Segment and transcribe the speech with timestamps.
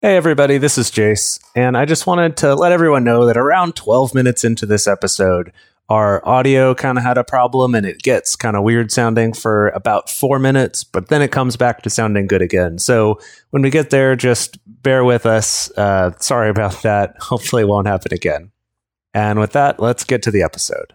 [0.00, 3.74] Hey, everybody, this is Jase, and I just wanted to let everyone know that around
[3.74, 5.52] 12 minutes into this episode,
[5.88, 9.70] our audio kind of had a problem and it gets kind of weird sounding for
[9.70, 12.78] about four minutes, but then it comes back to sounding good again.
[12.78, 13.18] So
[13.50, 15.68] when we get there, just bear with us.
[15.76, 17.16] Uh, sorry about that.
[17.20, 18.52] Hopefully, it won't happen again.
[19.14, 20.94] And with that, let's get to the episode.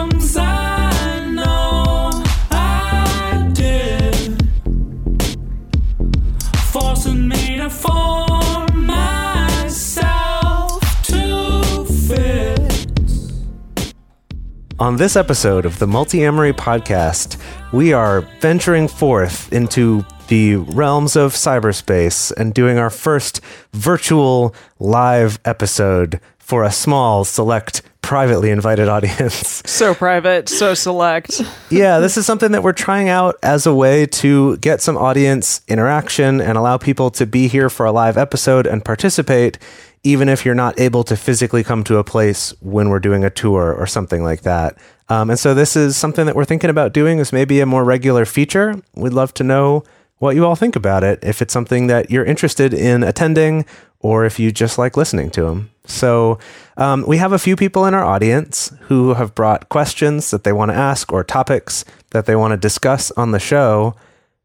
[14.81, 17.37] On this episode of the Multiamory podcast,
[17.71, 23.41] we are venturing forth into the realms of cyberspace and doing our first
[23.73, 29.63] virtual live episode for a small, select, privately invited audience.
[29.71, 31.41] So private, so select.
[31.69, 35.61] yeah, this is something that we're trying out as a way to get some audience
[35.69, 39.57] interaction and allow people to be here for a live episode and participate,
[40.03, 43.29] even if you're not able to physically come to a place when we're doing a
[43.29, 44.77] tour or something like that.
[45.07, 47.85] Um, and so this is something that we're thinking about doing as maybe a more
[47.85, 48.75] regular feature.
[48.93, 49.85] We'd love to know
[50.17, 53.65] what you all think about it, if it's something that you're interested in attending
[54.01, 55.69] or if you just like listening to them.
[55.85, 56.39] So,
[56.77, 60.53] um, we have a few people in our audience who have brought questions that they
[60.53, 63.95] want to ask or topics that they want to discuss on the show.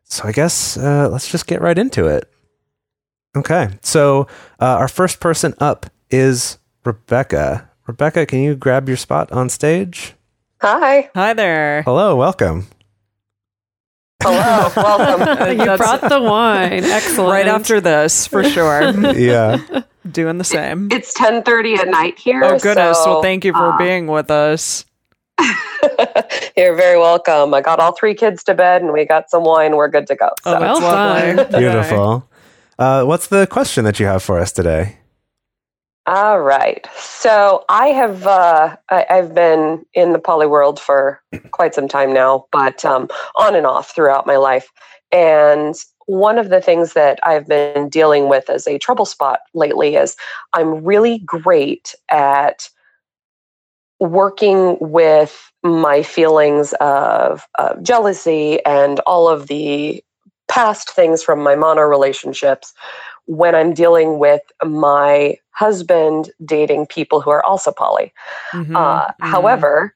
[0.05, 2.31] So, I guess uh, let's just get right into it.
[3.37, 3.69] Okay.
[3.83, 4.29] So,
[4.61, 7.69] uh, our first person up is Rebecca.
[7.87, 10.15] Rebecca, can you grab your spot on stage?
[10.63, 11.11] Hi.
[11.15, 11.83] Hi there.
[11.83, 12.67] Hello, welcome.
[14.23, 14.71] Hello.
[14.77, 15.51] Welcome.
[15.59, 16.85] You That's- brought the wine.
[16.85, 17.31] Excellent.
[17.31, 18.91] Right after this, for sure.
[19.17, 19.59] Yeah.
[20.11, 20.89] Doing the same.
[20.93, 22.41] It's 10:30 at night here.
[22.45, 23.03] Oh, goodness.
[23.03, 24.85] so, well, thank you for uh, being with us.
[26.57, 27.53] You're very welcome.
[27.53, 29.75] I got all three kids to bed and we got some wine.
[29.77, 30.31] We're good to go.
[30.45, 30.61] Oh, So.
[30.61, 31.45] that's well lovely.
[31.45, 31.61] done.
[31.61, 32.29] Beautiful.
[32.79, 34.99] Uh, what's the question that you have for us today?
[36.07, 36.87] All right.
[36.97, 42.13] So I have uh, I, I've been in the poly world for quite some time
[42.13, 44.71] now, but um, on and off throughout my life.
[45.11, 45.75] And
[46.07, 50.17] one of the things that I've been dealing with as a trouble spot lately is
[50.53, 52.69] I'm really great at
[53.99, 60.05] working with my feelings of, of jealousy and all of the
[60.49, 62.73] past things from my mono relationships
[63.27, 68.13] when I'm dealing with my husband dating people who are also poly.
[68.53, 69.15] Mhm, Uh, mhm.
[69.21, 69.95] However,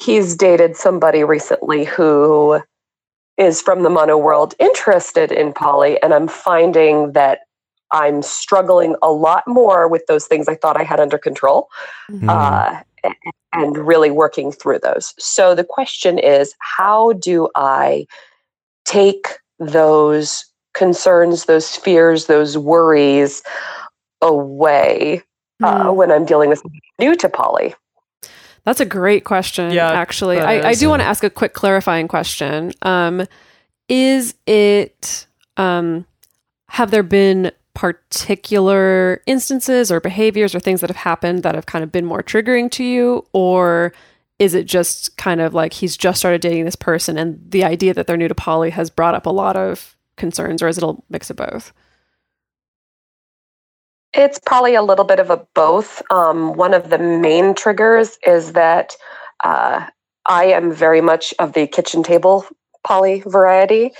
[0.00, 2.60] he's dated somebody recently who
[3.36, 7.40] is from the mono world interested in poly, and I'm finding that
[7.92, 11.68] I'm struggling a lot more with those things I thought I had under control
[12.08, 12.28] Hmm.
[12.28, 12.80] uh,
[13.52, 15.14] and really working through those.
[15.18, 18.06] So the question is how do I
[18.84, 20.44] take those
[20.78, 23.42] concerns, those fears, those worries
[24.22, 25.22] away
[25.62, 25.96] uh, Hmm.
[25.96, 26.62] when I'm dealing with
[26.98, 27.74] new to poly?
[28.64, 30.38] That's a great question, Yeah, actually.
[30.40, 32.72] I, I do want to ask a quick clarifying question.
[32.82, 33.26] Um,
[33.88, 36.04] is it, um,
[36.68, 41.82] have there been particular instances or behaviors or things that have happened that have kind
[41.82, 43.24] of been more triggering to you?
[43.32, 43.92] Or
[44.38, 47.94] is it just kind of like he's just started dating this person and the idea
[47.94, 50.84] that they're new to poly has brought up a lot of concerns, or is it
[50.84, 51.72] a mix of both?
[54.14, 56.02] It's probably a little bit of a both.
[56.10, 58.94] Um, one of the main triggers is that
[59.44, 59.86] uh,
[60.26, 62.46] I am very much of the kitchen table
[62.86, 63.92] poly variety,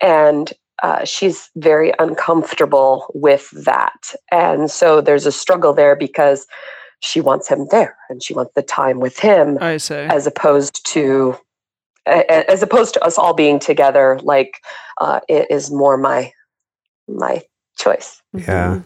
[0.00, 0.52] and
[0.82, 4.14] uh, she's very uncomfortable with that.
[4.30, 6.46] And so there's a struggle there because
[7.00, 9.94] she wants him there and she wants the time with him I see.
[9.94, 11.00] as opposed to
[11.30, 11.40] a- a-
[12.08, 14.60] as opposed to us all being together like
[15.00, 16.32] uh, it is more my
[17.08, 17.42] my
[17.76, 18.80] choice Yeah.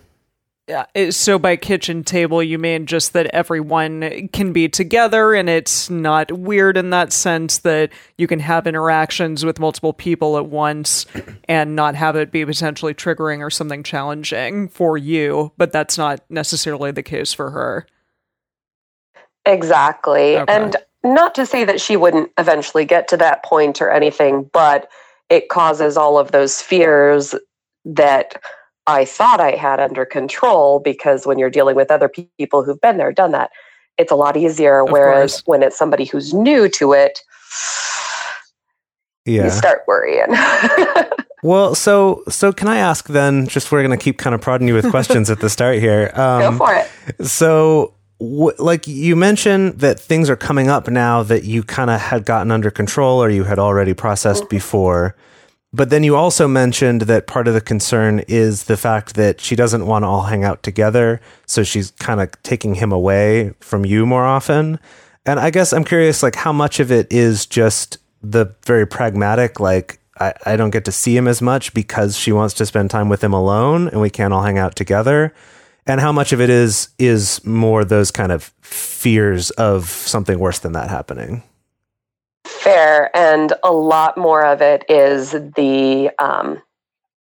[0.68, 1.10] Yeah.
[1.10, 6.30] So by kitchen table, you mean just that everyone can be together and it's not
[6.30, 11.04] weird in that sense that you can have interactions with multiple people at once
[11.48, 16.20] and not have it be potentially triggering or something challenging for you, but that's not
[16.30, 17.86] necessarily the case for her.
[19.44, 20.38] Exactly.
[20.38, 20.54] Okay.
[20.54, 24.88] And not to say that she wouldn't eventually get to that point or anything, but
[25.30, 27.34] it causes all of those fears
[27.84, 28.40] that
[28.86, 32.08] I thought I had under control because when you're dealing with other
[32.38, 33.50] people who've been there, done that,
[33.98, 34.80] it's a lot easier.
[34.84, 35.42] Of Whereas course.
[35.46, 37.20] when it's somebody who's new to it,
[39.24, 39.44] Yeah.
[39.44, 40.26] you start worrying.
[41.44, 43.48] Well, so so can I ask then?
[43.48, 46.12] Just we're gonna keep kind of prodding you with questions at the start here.
[46.16, 47.26] Go Um, for it.
[47.26, 52.00] so, w- like you mentioned that things are coming up now that you kind of
[52.00, 54.56] had gotten under control or you had already processed mm-hmm.
[54.56, 55.16] before.
[55.74, 59.56] But then you also mentioned that part of the concern is the fact that she
[59.56, 63.86] doesn't want to all hang out together, so she's kind of taking him away from
[63.86, 64.78] you more often.
[65.24, 69.60] And I guess I'm curious, like how much of it is just the very pragmatic,
[69.60, 72.90] like I, I don't get to see him as much because she wants to spend
[72.90, 75.32] time with him alone and we can't all hang out together
[75.86, 80.58] and how much of it is is more those kind of fears of something worse
[80.58, 81.42] than that happening
[82.62, 83.14] Fair.
[83.16, 86.62] And a lot more of it is the, um,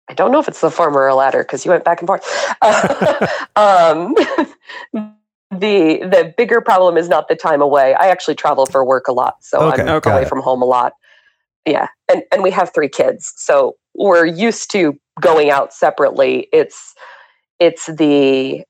[0.09, 2.25] I don't know if it's the former or latter because you went back and forth.
[3.57, 4.15] um,
[5.51, 7.95] the the bigger problem is not the time away.
[7.95, 10.11] I actually travel for work a lot, so Okay, I'm okay.
[10.11, 10.95] away from home a lot.
[11.67, 16.49] Yeah, and and we have three kids, so we're used to going out separately.
[16.53, 16.95] It's
[17.61, 18.65] it's the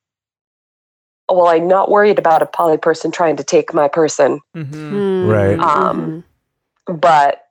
[1.31, 5.59] well, I'm not worried about a poly person trying to take my person hmm Right.
[5.59, 6.25] Um,
[6.87, 7.43] but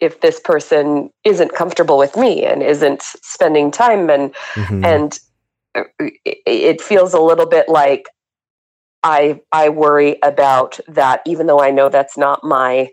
[0.00, 4.84] if this person isn't comfortable with me and isn't spending time and Mhm.
[4.84, 5.18] and
[5.76, 8.06] uh, it, it feels a little bit like
[9.04, 12.88] i i worry about that even though i know that's not my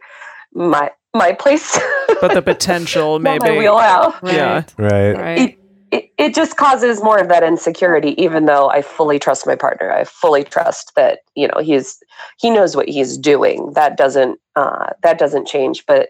[0.54, 1.80] my my place
[2.22, 3.52] But the potential, not maybe.
[3.52, 4.36] my wheelhouse Right.
[4.36, 4.64] Yeah.
[4.78, 5.40] right Right.
[5.40, 5.60] it,
[5.92, 9.92] it it just causes more of that insecurity even though i fully trust my partner
[9.92, 12.00] i fully trust that you know he's
[12.40, 16.10] he knows what he's doing that doesn't uh that doesn't change but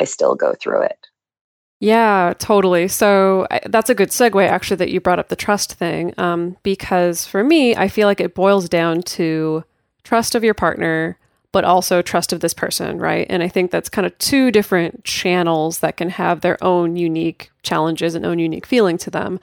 [0.00, 1.06] i still go through it
[1.80, 2.86] Yeah, totally.
[2.86, 6.14] So that's a good segue, actually, that you brought up the trust thing.
[6.16, 9.64] Um, because for me, I feel like it boils down to
[10.04, 11.18] trust of your partner,
[11.52, 13.26] but also trust of this person, right?
[13.28, 17.50] And I think that's kind of two different channels that can have their own unique
[17.62, 19.38] challenges and own unique feeling to them.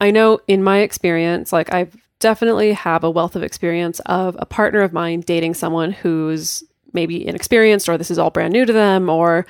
[0.00, 4.46] I know in my experience, like I've definitely have a wealth of experience of a
[4.46, 6.62] partner of mine dating someone who's
[6.92, 9.46] maybe inexperienced or this is all brand new to them or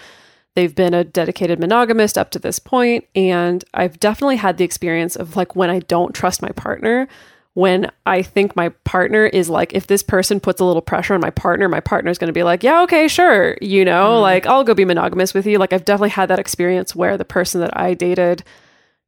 [0.54, 5.16] they've been a dedicated monogamist up to this point and I've definitely had the experience
[5.16, 7.08] of like when I don't trust my partner
[7.54, 11.20] when I think my partner is like if this person puts a little pressure on
[11.20, 14.12] my partner my partner's going to be like yeah okay sure you know?
[14.12, 14.22] Mm-hmm.
[14.22, 15.58] Like I'll go be monogamous with you.
[15.58, 18.44] Like I've definitely had that experience where the person that I dated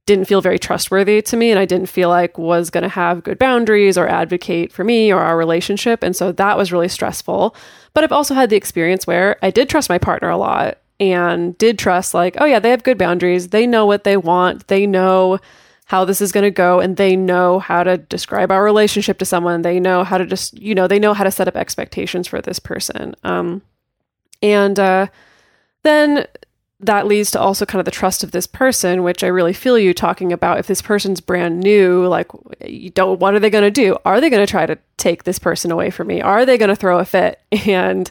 [0.04, 3.22] didn't feel very trustworthy to me and I didn't feel like was going to have
[3.22, 7.54] good boundaries or advocate for me or our relationship and so that was really stressful.
[7.94, 11.56] But I've also had the experience where I did trust my partner a lot and
[11.58, 13.48] did trust like oh yeah they have good boundaries.
[13.48, 14.66] They know what they want.
[14.66, 15.38] They know
[15.92, 19.26] how this is going to go and they know how to describe our relationship to
[19.26, 22.26] someone they know how to just you know they know how to set up expectations
[22.26, 23.60] for this person um
[24.40, 25.06] and uh
[25.82, 26.26] then
[26.80, 29.78] that leads to also kind of the trust of this person, which I really feel
[29.78, 30.58] you talking about.
[30.58, 32.26] If this person's brand new, like
[32.64, 33.96] you don't, what are they going to do?
[34.04, 36.20] Are they going to try to take this person away from me?
[36.20, 38.10] Are they going to throw a fit and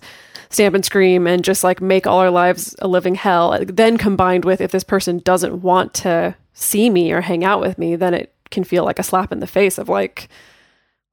[0.53, 3.57] stamp and scream and just like make all our lives a living hell?
[3.65, 7.77] Then combined with if this person doesn't want to see me or hang out with
[7.77, 10.29] me, then it can feel like a slap in the face of like,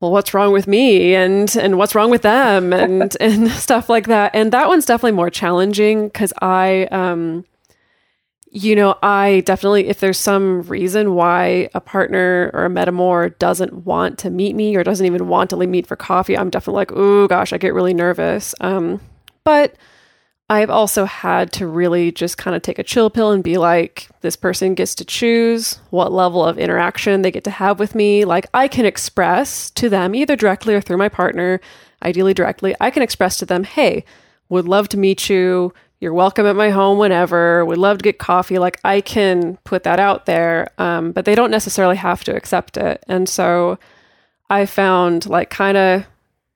[0.01, 4.07] well, what's wrong with me and and what's wrong with them and and stuff like
[4.07, 4.35] that.
[4.35, 7.45] And that one's definitely more challenging because I um
[8.51, 13.85] you know, I definitely if there's some reason why a partner or a metamor doesn't
[13.85, 16.93] want to meet me or doesn't even want to meet for coffee, I'm definitely like,
[16.93, 18.55] oh gosh, I get really nervous.
[18.61, 19.01] Um
[19.49, 19.77] but
[20.51, 24.11] I've also had to really just kind of take a chill pill and be like,
[24.21, 28.27] this person gets to choose what level of interaction they get to have with me.
[28.27, 31.63] Like, I can express to them, either directly or through my partner,
[32.03, 34.05] ideally directly, I can express to them, hey,
[34.51, 35.73] would love to meet you.
[35.99, 37.65] You're welcome at my home whenever.
[37.65, 38.59] Would love to get coffee.
[38.59, 42.77] Like, I can put that out there, um, but they don't necessarily have to accept
[42.77, 43.03] it.
[43.09, 43.79] And so
[44.51, 46.05] I found like kind of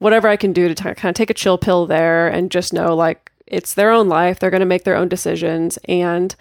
[0.03, 2.95] whatever I can do to kind of take a chill pill there and just know
[2.95, 4.39] like it's their own life.
[4.39, 5.79] They're going to make their own decisions.
[5.89, 6.35] And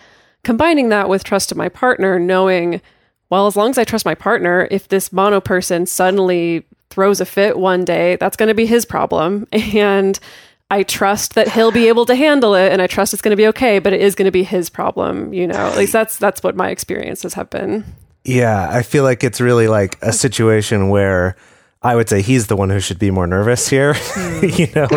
[0.44, 2.82] combining that with trust of my partner, knowing,
[3.30, 7.26] well, as long as I trust my partner, if this mono person suddenly throws a
[7.26, 9.48] fit one day, that's going to be his problem.
[9.54, 10.20] And
[10.72, 13.38] I trust that he'll be able to handle it and I trust it's going to
[13.38, 15.54] be okay, but it is going to be his problem, you know.
[15.54, 17.84] At least that's that's what my experiences have been.
[18.24, 21.36] yeah i feel like it's really like a situation where
[21.84, 23.96] i would say he's the one who should be more nervous here
[24.42, 24.88] you know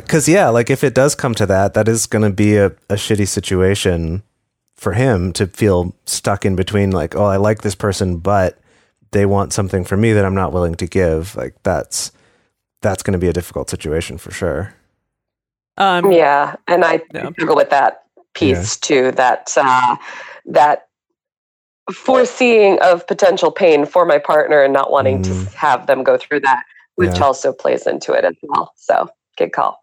[0.00, 2.66] because yeah like if it does come to that that is going to be a,
[2.88, 4.22] a shitty situation
[4.76, 8.58] for him to feel stuck in between like, oh, I like this person, but
[9.12, 11.36] they want something from me that I'm not willing to give.
[11.36, 12.10] Like that's
[12.80, 14.74] that's going to be a difficult situation for sure.
[15.78, 17.30] Um, Yeah, and I Yeah.
[17.30, 18.02] struggle with that
[18.34, 19.12] piece too.
[19.12, 19.96] That uh,
[20.46, 20.88] that
[21.90, 25.50] foreseeing of potential pain for my partner and not wanting Mm.
[25.50, 26.62] to have them go through that,
[26.96, 27.24] which Yeah.
[27.24, 28.72] also plays into it as well.
[28.76, 29.82] So good call.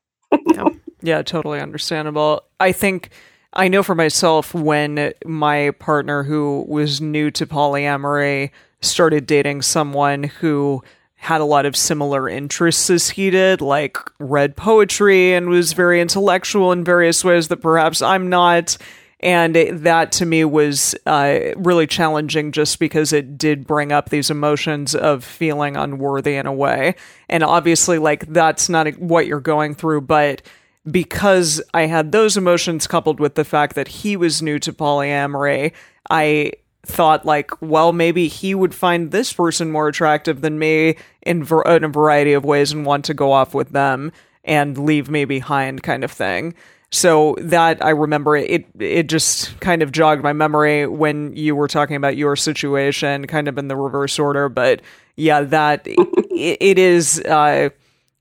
[1.01, 2.43] Yeah, totally understandable.
[2.59, 3.09] I think
[3.53, 8.51] I know for myself when my partner who was new to polyamory
[8.81, 10.83] started dating someone who
[11.15, 15.99] had a lot of similar interests as he did, like read poetry and was very
[15.99, 18.77] intellectual in various ways that perhaps I'm not.
[19.21, 24.09] And it- that to me was uh, really challenging just because it did bring up
[24.09, 26.95] these emotions of feeling unworthy in a way.
[27.27, 30.41] And obviously, like, that's not what you're going through, but
[30.89, 35.73] because I had those emotions coupled with the fact that he was new to polyamory,
[36.09, 36.53] I
[36.85, 41.61] thought like, well, maybe he would find this person more attractive than me in, ver-
[41.63, 44.11] in a variety of ways and want to go off with them
[44.45, 46.55] and leave me behind, kind of thing.
[46.91, 51.67] So that I remember it it just kind of jogged my memory when you were
[51.67, 54.49] talking about your situation, kind of in the reverse order.
[54.49, 54.81] But
[55.15, 57.21] yeah, that it, it is.
[57.21, 57.69] Uh,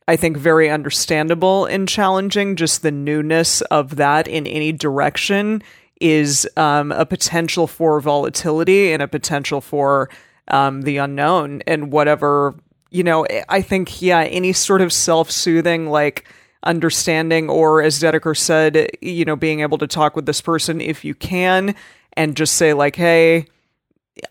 [0.07, 2.57] I think very understandable and challenging.
[2.57, 5.63] Just the newness of that in any direction
[6.01, 10.09] is um, a potential for volatility and a potential for
[10.49, 12.55] um, the unknown and whatever
[12.91, 13.27] you know.
[13.49, 16.27] I think yeah, any sort of self-soothing like
[16.63, 21.05] understanding or as Dedeker said, you know, being able to talk with this person if
[21.05, 21.75] you can
[22.15, 23.47] and just say like, hey.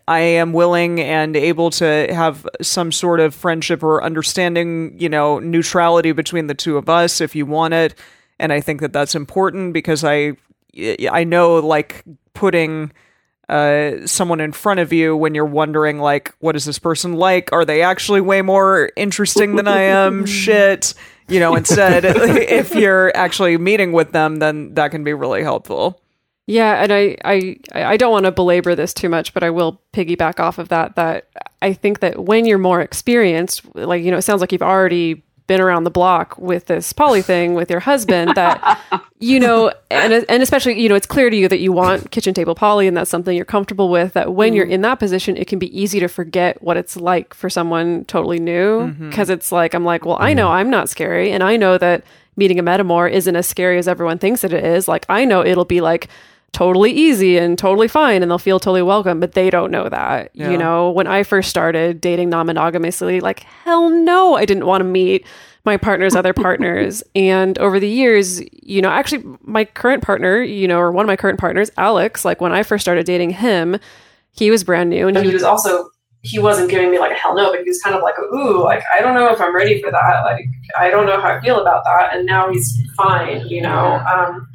[0.06, 5.38] I am willing and able to have some sort of friendship or understanding, you know,
[5.38, 7.94] neutrality between the two of us if you want it.
[8.38, 10.32] And I think that that's important because I,
[11.10, 12.04] I know like
[12.34, 12.92] putting
[13.48, 17.52] uh, someone in front of you when you're wondering like, what is this person like?
[17.52, 20.26] Are they actually way more interesting than I am?
[20.26, 20.94] Shit.
[21.28, 26.00] You know, instead, if you're actually meeting with them, then that can be really helpful.
[26.46, 29.82] Yeah, and I I I don't want to belabor this too much, but I will
[29.92, 30.96] piggyback off of that.
[30.96, 31.28] That
[31.60, 35.22] I think that when you're more experienced, like you know, it sounds like you've already
[35.48, 38.36] been around the block with this poly thing with your husband.
[38.36, 38.80] That
[39.18, 42.34] you know, and and especially you know, it's clear to you that you want kitchen
[42.34, 44.12] table poly, and that's something you're comfortable with.
[44.12, 44.74] That when you're mm-hmm.
[44.74, 48.38] in that position, it can be easy to forget what it's like for someone totally
[48.38, 49.08] new, mm-hmm.
[49.08, 50.36] because it's like I'm like, well, I mm-hmm.
[50.36, 52.04] know I'm not scary, and I know that
[52.36, 54.86] meeting a metamor isn't as scary as everyone thinks that it is.
[54.86, 56.08] Like I know it'll be like
[56.52, 60.30] totally easy and totally fine and they'll feel totally welcome, but they don't know that.
[60.34, 60.50] Yeah.
[60.50, 64.80] You know, when I first started dating non monogamously, like, hell no, I didn't want
[64.80, 65.26] to meet
[65.64, 67.02] my partner's other partners.
[67.14, 71.08] And over the years, you know, actually, my current partner, you know, or one of
[71.08, 73.78] my current partners, Alex, like when I first started dating him,
[74.30, 75.90] he was brand new and he was also.
[76.22, 78.62] He wasn't giving me like a hell no, but he was kind of like, ooh,
[78.64, 80.22] like I don't know if I'm ready for that.
[80.24, 82.14] Like I don't know how I feel about that.
[82.14, 84.02] And now he's fine, you know.
[84.12, 84.47] Um,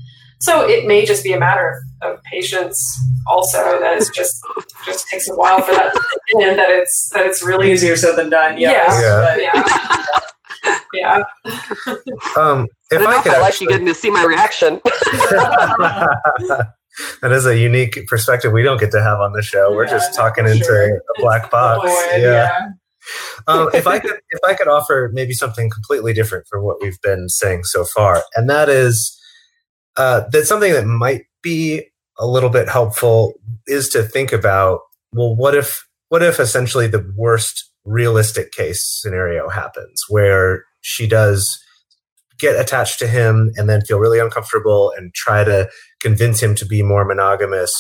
[0.44, 2.78] so it may just be a matter of, of patience.
[3.26, 4.44] Also, that it's just
[4.86, 7.72] just takes a while for that to sink in, and that it's that it's really
[7.72, 8.58] Easier said than done.
[8.58, 9.38] yeah Yeah.
[9.38, 9.96] yeah
[10.94, 11.24] yeah.
[12.38, 14.82] Um, if I, I could know I like actually, you getting to see my reaction.
[17.22, 19.74] that is a unique perspective we don't get to have on the show.
[19.74, 20.98] We're just talking into sure.
[20.98, 21.90] a black box.
[21.90, 22.70] Boy, yeah.
[23.48, 27.00] um, if I could, if I could offer maybe something completely different from what we've
[27.02, 29.18] been saying so far, and that is
[29.98, 31.84] uh, that something that might be
[32.20, 33.34] a little bit helpful
[33.68, 34.82] is to think about
[35.14, 41.60] well, what if what if essentially the worst realistic case scenario happens where she does
[42.40, 45.70] get attached to him and then feel really uncomfortable and try to
[46.00, 47.72] convince him to be more monogamous?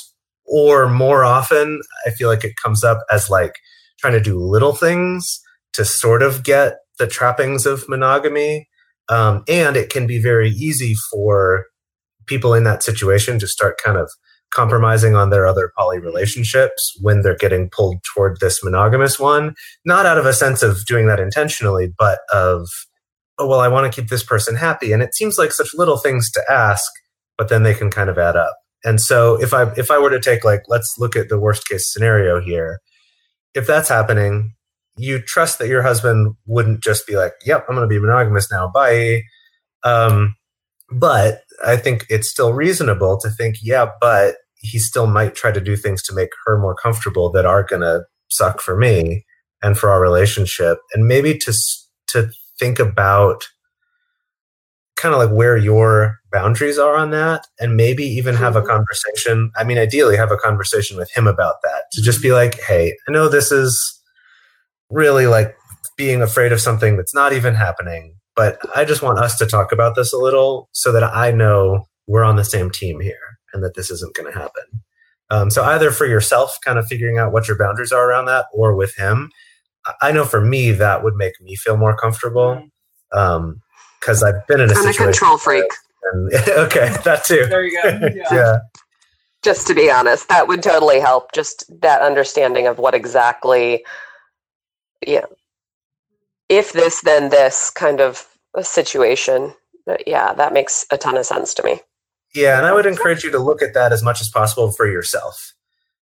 [0.46, 3.53] Or more often i feel like it comes up as like
[3.98, 5.41] trying to do little things
[5.72, 8.67] to sort of get the trappings of monogamy.
[9.10, 11.65] Um, and it can be very easy for
[12.27, 14.10] people in that situation to start kind of
[14.51, 20.06] compromising on their other poly relationships when they're getting pulled toward this monogamous one not
[20.06, 22.68] out of a sense of doing that intentionally but of
[23.39, 25.98] oh well i want to keep this person happy and it seems like such little
[25.98, 26.92] things to ask
[27.38, 28.56] but then they can kind of add up.
[28.84, 31.68] And so if i if i were to take like let's look at the worst
[31.68, 32.80] case scenario here.
[33.53, 34.56] If that's happening
[34.96, 38.51] you trust that your husband wouldn't just be like yep i'm going to be monogamous
[38.51, 39.22] now bye
[39.84, 40.36] um,
[41.00, 45.62] but i think it's still reasonable to think yeah but he still might try to
[45.62, 49.25] do things to make her more comfortable that are going to suck for me
[49.62, 51.53] and for our relationship and maybe to
[52.07, 53.43] to think about
[54.95, 58.67] kind of like where your boundaries are on that and maybe even have a Mhm.
[58.67, 62.59] conversation i mean ideally have a conversation with him about that to just be like
[62.62, 64.01] hey i know this is
[64.89, 65.55] really like
[65.97, 69.72] being afraid of something that's not even happening but i just want us to talk
[69.72, 73.63] about this a little so that i know we're on the same team here and
[73.63, 74.63] that this isn't going to happen
[75.30, 78.46] um, so either for yourself kind of figuring out what your boundaries are around that
[78.54, 79.30] or with him
[79.86, 82.68] I- i know for me that would make me feel more comfortable
[83.10, 85.66] because i've been in a I'm a control freak.
[86.12, 87.46] and, okay, that too.
[87.46, 88.10] There you go.
[88.32, 88.58] yeah.
[89.44, 91.32] Just to be honest, that would totally help.
[91.34, 93.84] Just that understanding of what exactly,
[95.06, 95.25] yeah,
[96.50, 98.27] if this, then this kind of
[98.62, 99.53] situation.
[99.85, 101.81] But yeah, that makes a ton of sense to me.
[102.35, 104.88] Yeah, and I would encourage you to look at that as much as possible for
[104.88, 105.53] yourself.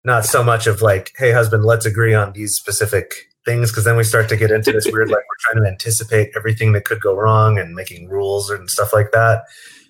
[0.04, 3.14] Not so much of like, hey, husband, let's agree on these specific
[3.46, 6.30] things, because then we start to get into this weird, like, we're trying to anticipate
[6.36, 9.44] everything that could go wrong and making rules and stuff like that.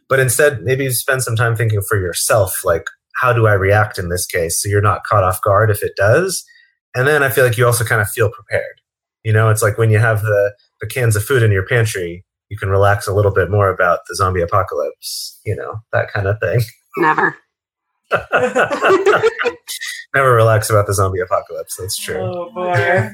[0.09, 2.85] But instead, maybe spend some time thinking for yourself, like,
[3.17, 4.61] how do I react in this case?
[4.61, 6.45] So you're not caught off guard if it does.
[6.95, 8.80] And then I feel like you also kind of feel prepared.
[9.25, 12.25] You know, it's like when you have the, the cans of food in your pantry,
[12.49, 16.27] you can relax a little bit more about the zombie apocalypse, you know, that kind
[16.27, 16.61] of thing.
[16.97, 17.37] Never.
[20.15, 21.77] Never relax about the zombie apocalypse.
[21.77, 22.17] That's true.
[22.19, 22.75] Oh boy.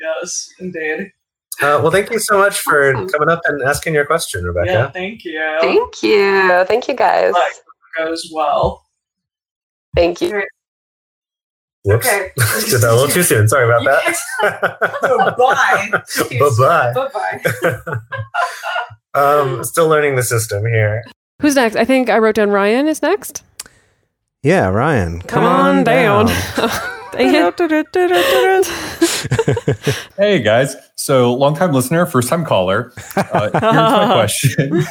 [0.00, 1.12] yes, indeed.
[1.60, 3.08] Uh, well, thank you so much for Awesome.
[3.08, 4.72] coming up and asking your question, Rebecca.
[4.72, 5.58] Yeah, thank you.
[5.60, 6.64] Thank you.
[6.66, 7.32] Thank you guys.
[7.32, 7.50] Bye.
[7.98, 8.84] Goes well.
[9.94, 10.42] Thank you.
[11.84, 12.06] Whoops.
[12.06, 12.30] Okay.
[12.70, 13.46] Did that a little too soon.
[13.46, 14.16] Sorry about that.
[15.38, 15.90] Bye.
[15.92, 17.40] Bye Bye bye.
[17.62, 18.00] bye.
[19.20, 21.04] um, still learning the system here.
[21.42, 21.76] Who's next?
[21.76, 23.42] I think I wrote down Ryan is next.
[24.42, 26.26] Yeah, Ryan, come, on, down.
[27.12, 27.60] Dang it.
[30.16, 32.92] Hey guys, so long time listener, first time caller.
[33.16, 34.84] Uh, here's my question: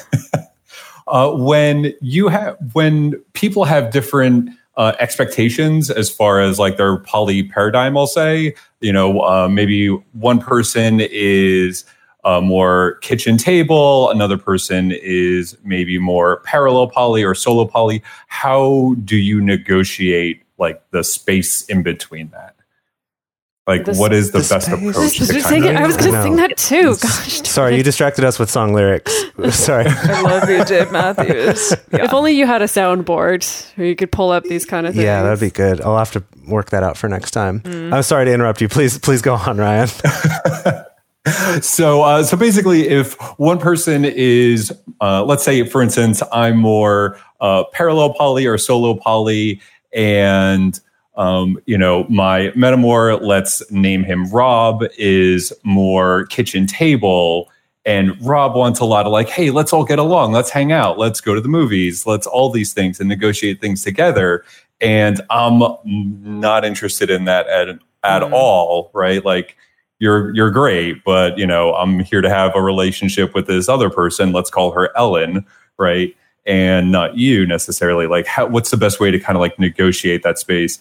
[1.07, 6.97] uh, When you have, when people have different uh, expectations as far as like their
[6.97, 11.85] poly paradigm, I'll say, you know, uh, maybe one person is
[12.23, 18.01] uh, more kitchen table, another person is maybe more parallel poly or solo poly.
[18.27, 22.55] How do you negotiate like the space in between that?
[23.65, 24.89] Like, The- what is the, the best space.
[24.89, 25.17] approach?
[25.19, 25.75] To kind sing of- it.
[25.77, 26.95] I was going to sing that too.
[26.97, 27.41] Gosh.
[27.47, 29.11] Sorry, you distracted us with song lyrics.
[29.51, 29.85] Sorry.
[29.87, 31.73] I love you, Dave Matthews.
[31.93, 32.05] Yeah.
[32.05, 33.45] If only you had a soundboard
[33.77, 35.03] where you could pull up these kind of things.
[35.05, 35.79] Yeah, that'd be good.
[35.81, 37.61] I'll have to work that out for next time.
[37.65, 38.67] I'm sorry to interrupt you.
[38.67, 39.87] Please, please go on, Ryan.
[41.61, 47.17] so uh, so basically if one person is uh, let's say for instance i'm more
[47.39, 49.61] uh, parallel poly or solo poly
[49.93, 50.81] and
[51.15, 57.51] um, you know my metamor let's name him rob is more kitchen table
[57.85, 60.97] and rob wants a lot of like hey let's all get along let's hang out
[60.97, 64.43] let's go to the movies let's all these things and negotiate things together
[64.81, 67.69] and i'm not interested in that at,
[68.03, 68.31] at Mhm.
[68.33, 69.55] all right like
[69.99, 73.89] you're you're great, but you know, I'm here to have a relationship with this other
[73.89, 74.33] person.
[74.33, 75.45] Let's call her Ellen,
[75.77, 76.13] right?
[76.45, 78.07] And not you necessarily.
[78.07, 80.79] Like, how, what's the best way to kind of like negotiate that space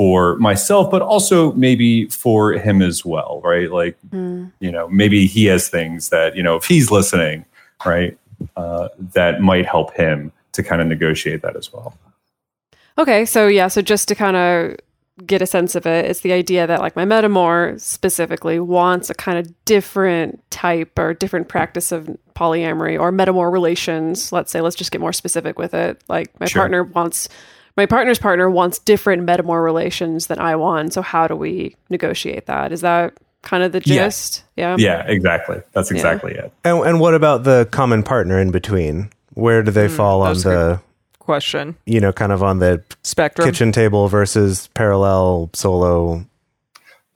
[0.00, 3.70] for myself, but also maybe for him as well, right?
[3.70, 4.50] Like, Mm.
[4.58, 7.44] you know, maybe he has things that you know, if he's listening,
[7.84, 8.16] right,
[8.56, 11.92] uh, that might help him to kind of negotiate that as well.
[12.96, 14.76] Okay, so yeah, so just to kind of
[15.26, 19.14] get a sense of it, it's the idea that like my metamor specifically wants a
[19.14, 24.32] kind of different type or different practice of polyamory or metamor relations.
[24.32, 26.02] Let's say, let's just get more specific with it.
[26.08, 26.62] Like my Sure.
[26.62, 27.28] partner wants
[27.80, 30.92] my partner's partner wants different metamor relations than I want.
[30.92, 32.72] So how do we negotiate that?
[32.72, 34.44] Is that kind of the gist?
[34.54, 34.76] Yeah.
[34.78, 35.62] Yeah, exactly.
[35.72, 35.96] That's Yeah.
[35.96, 36.52] exactly it.
[36.62, 39.08] And, and what about the common partner in between?
[39.32, 40.78] Where do they fall on the,
[41.20, 41.74] Question.
[41.86, 43.48] you know, kind of on the Spectrum.
[43.48, 46.26] kitchen table versus parallel solo?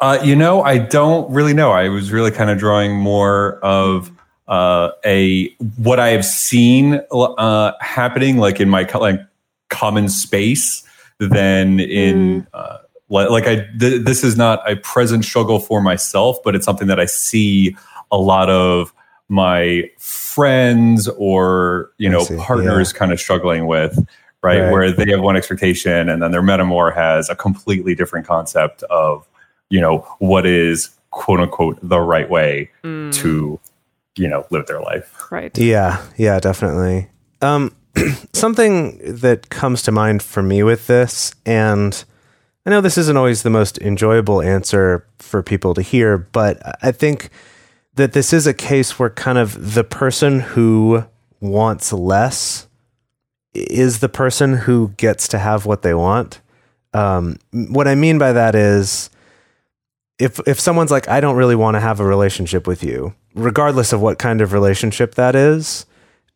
[0.01, 1.73] Uh, you know, I don't really know.
[1.73, 4.11] I was really kind of drawing more of
[4.49, 9.21] uh, a what I have seen uh, happening, like in my like
[9.71, 10.83] common space,
[11.19, 13.67] than in uh, like I.
[13.79, 17.77] Th- this is not a present struggle for myself, but it's something that I see
[18.11, 18.93] a lot of
[19.29, 23.99] my friends or you know see, partners kind of struggling with.
[24.43, 24.71] Right, Right.
[24.73, 29.27] where they have one expectation and then their metamor has a completely different concept of
[29.71, 33.11] you know what is quote unquote the right way Mm.
[33.15, 33.59] to
[34.19, 35.57] you know live their life Right.
[35.57, 37.09] Yeah, yeah, definitely.
[37.41, 37.75] Um,
[38.33, 42.05] something that comes to mind for me with this, and
[42.67, 46.93] I know this isn't always the most enjoyable answer for people to hear, but I
[46.93, 47.31] think
[47.95, 51.05] that this is a case where kind of the person who
[51.41, 52.67] wants less
[53.55, 56.41] is the person who gets to have what they want.
[56.93, 59.11] Um, what I mean by that is
[60.19, 63.93] if if someone's like, I don't really want to have a relationship with you, regardless
[63.93, 65.87] of what kind of relationship that is,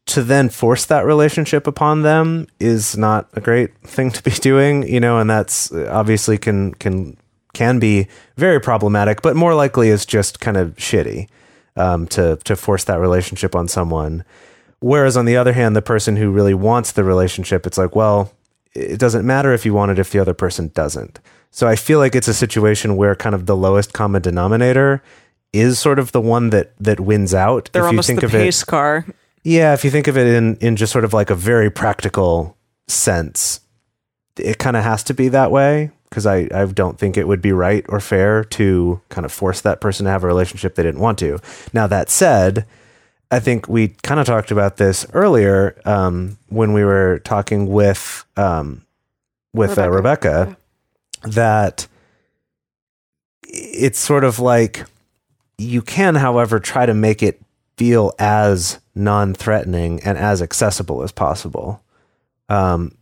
[0.08, 4.86] to then force that relationship upon them is not a great thing to be doing,
[4.86, 7.16] you know, and that's uh, obviously can can
[7.54, 11.28] can be very problematic, but more likely is just kind of shitty
[11.76, 14.24] um, to to force that relationship on someone.
[14.80, 18.32] Whereas on the other hand, the person who really wants the relationship, it's like, well,
[18.74, 21.18] it doesn't matter if you want it if the other person doesn't.
[21.50, 25.02] So I feel like it's a situation where kind of the lowest common denominator
[25.52, 27.70] is sort of the one that that wins out.
[27.72, 29.04] They're if you almost think the of pace it, car.
[29.48, 32.56] Yeah, if you think of it in in just sort of like a very practical
[32.86, 33.60] sense,
[34.38, 37.40] it kind of has to be that way because I I don't think it would
[37.40, 40.82] be right or fair to kind of force that person to have a relationship they
[40.82, 41.38] didn't want to.
[41.72, 42.66] Now that said,
[43.30, 48.26] I think we kind of talked about this earlier um, when we were talking with
[48.36, 48.84] um,
[49.54, 50.58] with uh, Rebecca
[51.22, 51.86] that
[53.44, 54.84] it's sort of like
[55.56, 57.40] you can, however, try to make it
[57.78, 61.82] feel as non-threatening and as accessible as possible.
[62.48, 62.92] Um,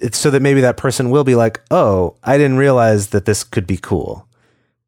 [0.00, 3.44] it's so that maybe that person will be like, "Oh, I didn't realize that this
[3.44, 4.26] could be cool."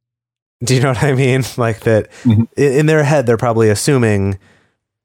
[0.64, 1.42] Do you know what I mean?
[1.57, 2.48] Like that Mhm.
[2.57, 4.38] in, in their head, they're probably assuming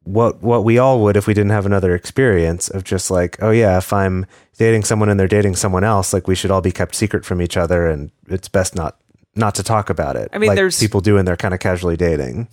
[0.04, 3.52] what what we all would if we didn't have another experience of just like, oh
[3.52, 4.26] yeah, if I'm
[4.58, 7.42] dating someone and they're dating someone else, like we should all be kept secret from
[7.42, 8.96] each other, and it's best not
[9.36, 10.30] not to talk about it.
[10.34, 12.48] I mean, like there's- people doing when they're kind of casually dating.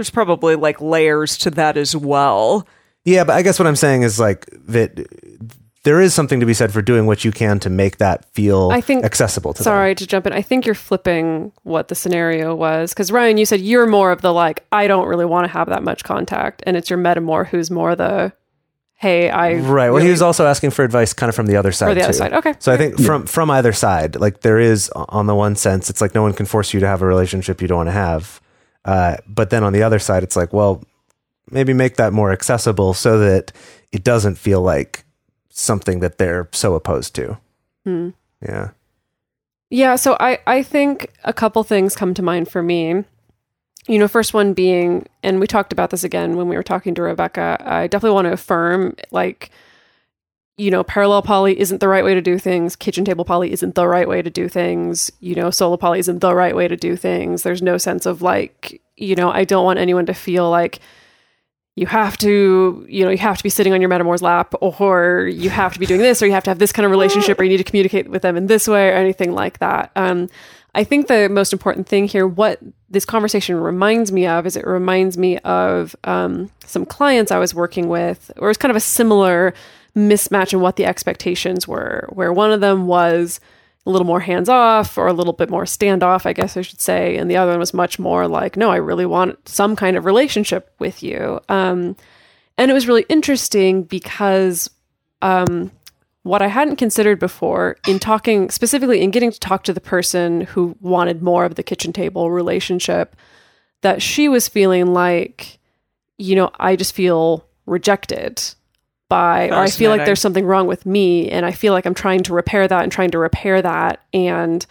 [0.00, 2.66] There's probably like layers to that as well.
[3.04, 5.06] Yeah, but I guess what I'm saying is like that
[5.82, 8.70] there is something to be said for doing what you can to make that feel
[8.72, 9.64] I think- accessible to them.
[9.64, 10.32] Sorry to jump in.
[10.32, 14.22] I think you're flipping what the scenario was because Ryan, you said you're more of
[14.22, 17.46] the like, I don't really want to have that much contact, and it's your metamor
[17.46, 18.32] who's more the,
[18.94, 19.90] hey, I Right.
[19.90, 21.94] Well, really- he was also asking for advice kind of from the other side or
[21.94, 22.18] the other too.
[22.18, 22.32] side.
[22.32, 25.90] Okay, So I think from from either side, like there is on the one sense,
[25.90, 27.92] it's like no one can force you to have a relationship you don't want to
[27.92, 28.40] have.
[28.84, 30.82] Uh, but then on the other side, it's like, well,
[31.50, 33.52] maybe make that more accessible so that
[33.92, 35.04] it doesn't feel like
[35.48, 37.38] something that they're so opposed to.
[37.84, 38.10] Hmm.
[38.42, 38.70] Yeah.
[39.68, 43.04] Yeah, so I I think a couple things come to mind for me.
[43.86, 46.94] You know, first one being, and we talked about this again when we were talking
[46.94, 47.56] to Rebecca.
[47.60, 49.50] I definitely want to affirm, like,
[50.60, 52.76] you know, parallel poly isn't the right way to do things.
[52.76, 55.10] Kitchen table poly isn't the right way to do things.
[55.20, 57.42] You know, solo poly isn't the right way to do things.
[57.42, 60.80] There's no sense of like, you know, I don't want anyone to feel like
[61.76, 65.30] you have to, you know, you have to be sitting on your metamor's lap, or
[65.32, 67.40] you have to be doing this, or you have to have this kind of relationship,
[67.40, 69.90] or you need to communicate with them in this way, or anything like that.
[69.96, 70.28] Um,
[70.74, 72.58] I think the most important thing here, what
[72.90, 77.54] this conversation reminds me of, is it reminds me of um, some clients I was
[77.54, 79.54] working with, or it's kind of a similar
[79.96, 83.40] mismatch in what the expectations were, where one of them was
[83.86, 86.80] a little more hands off or a little bit more standoff, I guess I should
[86.80, 87.16] say.
[87.16, 90.04] And the other one was much more like, no, I really want some kind of
[90.04, 91.40] relationship with you.
[91.48, 91.96] Um,
[92.58, 94.68] and it was really interesting because
[95.22, 95.70] um,
[96.22, 100.42] what I hadn't considered before in talking specifically in getting to talk to the person
[100.42, 103.16] who wanted more of the kitchen table relationship,
[103.80, 105.58] that she was feeling like,
[106.18, 108.42] you know, I just feel rejected
[109.10, 111.92] by, or I feel like there's something wrong with me, and I feel like I'm
[111.94, 114.64] trying to repair that and trying to repair that, and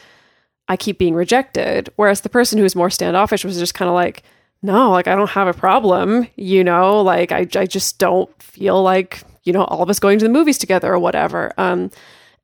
[0.68, 1.90] I keep being rejected.
[1.96, 4.24] Whereas the person who was more standoffish was just kind of like,
[4.62, 8.82] no, like I don't have a problem, you know, like I, I just don't feel
[8.82, 11.54] like, you know, all of us going to the movies together or whatever.
[11.58, 11.92] Um,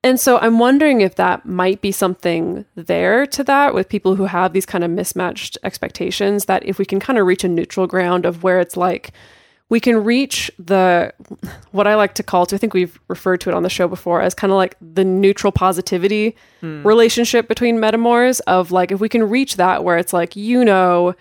[0.03, 4.25] and so I'm wondering if that might be something there to that with people who
[4.25, 7.87] have these kind of mismatched expectations, that if we can kind of reach a neutral
[7.87, 9.11] ground of where it's like,
[9.69, 11.11] we can reach the
[11.71, 13.87] what I like to call to I think we've referred to it on the show
[13.87, 16.35] before as kind of like the neutral positivity
[16.85, 21.15] relationship between metamors of like if we can reach that where it's like you know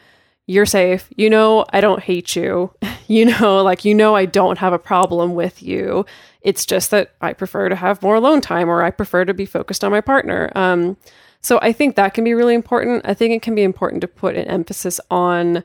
[0.46, 2.70] you're safe you know I don't hate you
[3.06, 6.04] you know like you know I don't have a problem with you.
[6.42, 9.46] It's just that I prefer to have more alone time or I prefer to be
[9.46, 10.50] focused on my partner.
[10.54, 10.96] Um
[11.40, 13.02] so I think that can be really important.
[13.04, 15.62] I think it can be important to put an emphasis on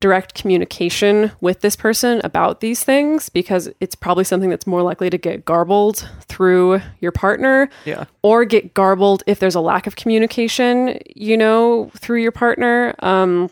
[0.00, 5.10] direct communication with this person about these things because it's probably something that's more likely
[5.10, 8.04] to get garbled through your partner Yeah.
[8.22, 12.94] or get garbled if there's a lack of communication, you know, through your partner.
[13.00, 13.50] Um,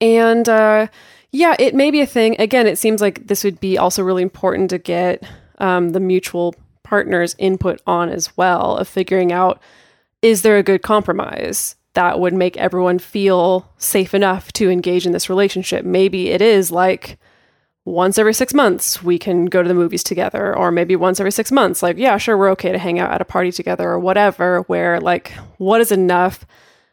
[0.00, 0.88] and uh,
[1.30, 2.34] yeah, it may be a thing.
[2.40, 5.22] Again, it seems like this would be also really important to get
[5.58, 9.62] um, the mutual partner's input on as well of figuring out
[10.20, 15.12] is there a good compromise that would make everyone feel safe enough to engage in
[15.12, 15.84] this relationship?
[15.84, 17.18] Maybe it is like,
[17.84, 21.32] once every six months we can go to the movies together or maybe once every
[21.32, 23.98] six months like yeah sure we're okay to hang out at a party together or
[23.98, 26.46] whatever where like what is enough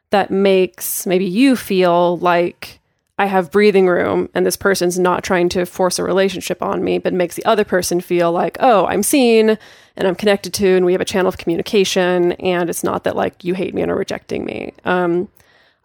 [0.09, 2.79] that makes maybe you feel like
[3.19, 6.97] i have breathing room and this person's not trying to force a relationship on me
[6.97, 9.59] but makes the other person feel like oh i'm seen
[9.99, 13.15] and i'm connected to and we have a channel of communication and it's not that
[13.15, 15.29] like you hate me and are rejecting me um,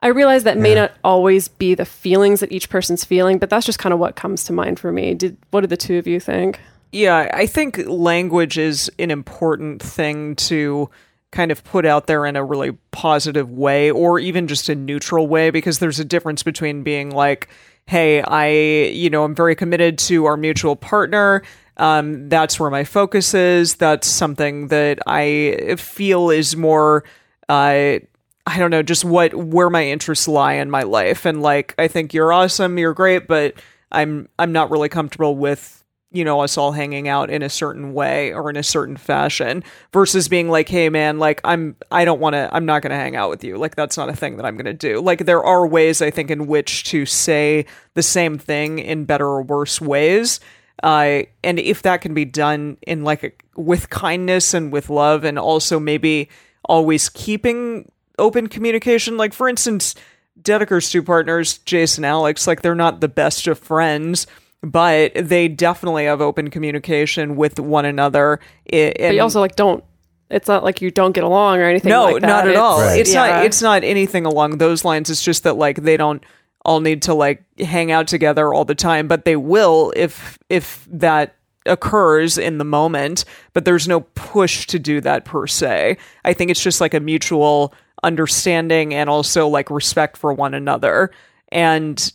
[0.05, 3.65] I realize that may not always be the feelings that each person's feeling, but that's
[3.65, 5.15] just kind of what comes to mind for me.
[5.15, 6.61] Did what did the two of you think?
[6.93, 10.91] Yeah, I think language is an important thing to
[11.33, 15.27] kind of put out there in a really positive way or even just a neutral
[15.27, 17.49] way because there's a difference between being like,
[17.87, 21.43] hey, I, you know, I'm very committed to our mutual partner.
[21.77, 23.75] Um, that's where my focus is.
[23.75, 27.05] That's something that I feel is more.
[27.49, 27.99] Uh,
[28.47, 31.25] I don't know, just what where my interests lie in my life.
[31.25, 33.55] And like I think you're awesome, you're great, but
[33.91, 35.85] I'm I'm not really comfortable with
[36.15, 39.63] you know us all hanging out in a certain way or in a certain fashion
[39.93, 42.97] versus being like hey man like i'm i don't want to i'm not going to
[42.97, 45.27] hang out with you like that's not a thing that i'm going to do like
[45.27, 49.43] there are ways i think in which to say the same thing in better or
[49.43, 50.39] worse ways
[50.83, 55.25] uh, and if that can be done in like a, with kindness and with love
[55.25, 56.29] and also maybe
[56.65, 59.17] always keeping open communication.
[59.17, 59.95] Like, for instance,
[60.41, 64.27] Dedeker's two partners, Jason Alex, like they're not the best of friends,
[64.63, 68.41] but they definitely have open communication with one another.
[68.73, 69.85] I- But and- you also like don't.
[70.31, 71.91] It's not like you don't get along or anything.
[71.91, 72.27] no, like that.
[72.27, 72.81] not at all.
[72.81, 73.27] It's- It's yeah.
[73.27, 73.45] not.
[73.45, 75.11] It's not anything along those lines.
[75.11, 76.25] It's just that like they don't
[76.65, 80.87] all need to like hang out together all the time, but they will if if
[80.91, 83.25] that occurs in the moment.
[83.53, 85.97] But there's no push to do that per se.
[86.25, 91.11] I think it's just like a mutual understanding and also like respect for one another.
[91.51, 92.13] And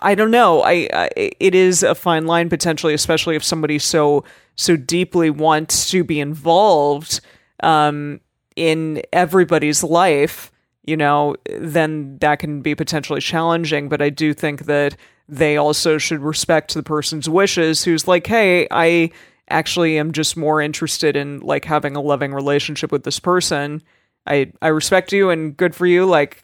[0.00, 0.62] I don't know.
[0.62, 5.90] I, I it is a fine line potentially, especially if somebody so so deeply wants
[5.90, 7.20] to be involved
[7.62, 8.20] um,
[8.54, 10.52] in everybody's life.
[10.86, 13.88] You know, then that can be potentially challenging.
[13.88, 14.96] But I do think that
[15.28, 17.84] they also should respect the person's wishes.
[17.84, 19.10] Who's like, hey, I
[19.48, 23.82] actually am just more interested in like having a loving relationship with this person.
[24.26, 26.06] I I respect you and good for you.
[26.06, 26.42] Like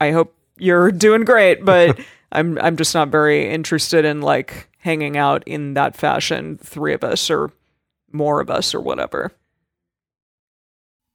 [0.00, 1.98] I hope you're doing great, but
[2.32, 7.04] I'm I'm just not very interested in like hanging out in that fashion, three of
[7.04, 7.52] us or
[8.10, 9.32] more of us or whatever.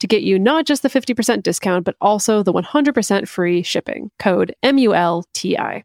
[0.00, 4.10] to get you not just the 50% discount, but also the 100% free shipping.
[4.18, 5.84] Code M-U-L-T-I.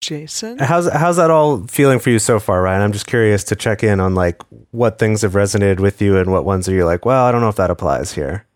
[0.00, 0.58] Jason?
[0.58, 2.80] How's how's that all feeling for you so far, Ryan?
[2.80, 4.40] I'm just curious to check in on like
[4.70, 7.42] what things have resonated with you and what ones are you like, well, I don't
[7.42, 8.46] know if that applies here.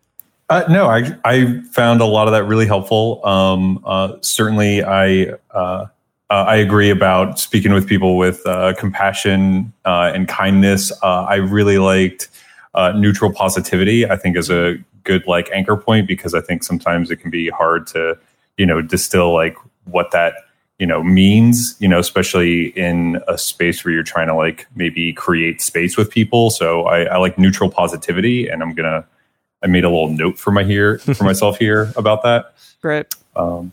[0.49, 3.25] Uh, no, I I found a lot of that really helpful.
[3.25, 5.85] Um, uh, certainly, I uh,
[6.29, 10.91] uh, I agree about speaking with people with uh, compassion uh, and kindness.
[11.03, 12.29] Uh, I really liked
[12.75, 14.07] uh, neutral positivity.
[14.07, 17.49] I think is a good like anchor point because I think sometimes it can be
[17.49, 18.17] hard to
[18.57, 20.35] you know distill like what that
[20.79, 25.13] you know means you know especially in a space where you're trying to like maybe
[25.13, 29.05] create space with people so i, I like neutral positivity and i'm gonna
[29.63, 33.07] i made a little note for my here for myself here about that Great.
[33.35, 33.71] um,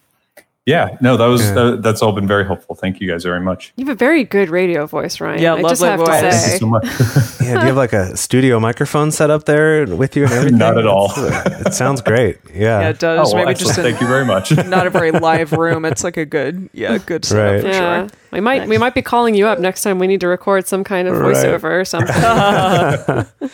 [0.65, 1.55] Yeah, no, that was Yeah.
[1.55, 2.77] that, that's all been very helpful.
[2.77, 3.73] Thank you guys very much.
[3.77, 5.43] You have a very good radio voice, Ryan.
[5.43, 6.35] Yeah, I just lovely have voice.
[6.35, 6.85] to Thank you so much.
[7.43, 10.59] Yeah, do you have like a studio microphone set up there with you and everything?
[10.59, 11.11] Not at all.
[11.11, 12.39] It's- uh, It sounds great.
[12.55, 12.81] Yeah.
[12.81, 13.33] Yeah, it does.
[13.33, 14.57] oh, well, Maybe just in, thank you very much.
[14.69, 15.85] not a very live room.
[15.85, 17.61] It's like a good, yeah, good setup Right.
[17.63, 18.19] for Yeah, sure.
[18.31, 20.85] we might we might be calling you up next time we need to record some
[20.85, 21.35] kind of Right.
[21.35, 22.15] voiceover or something.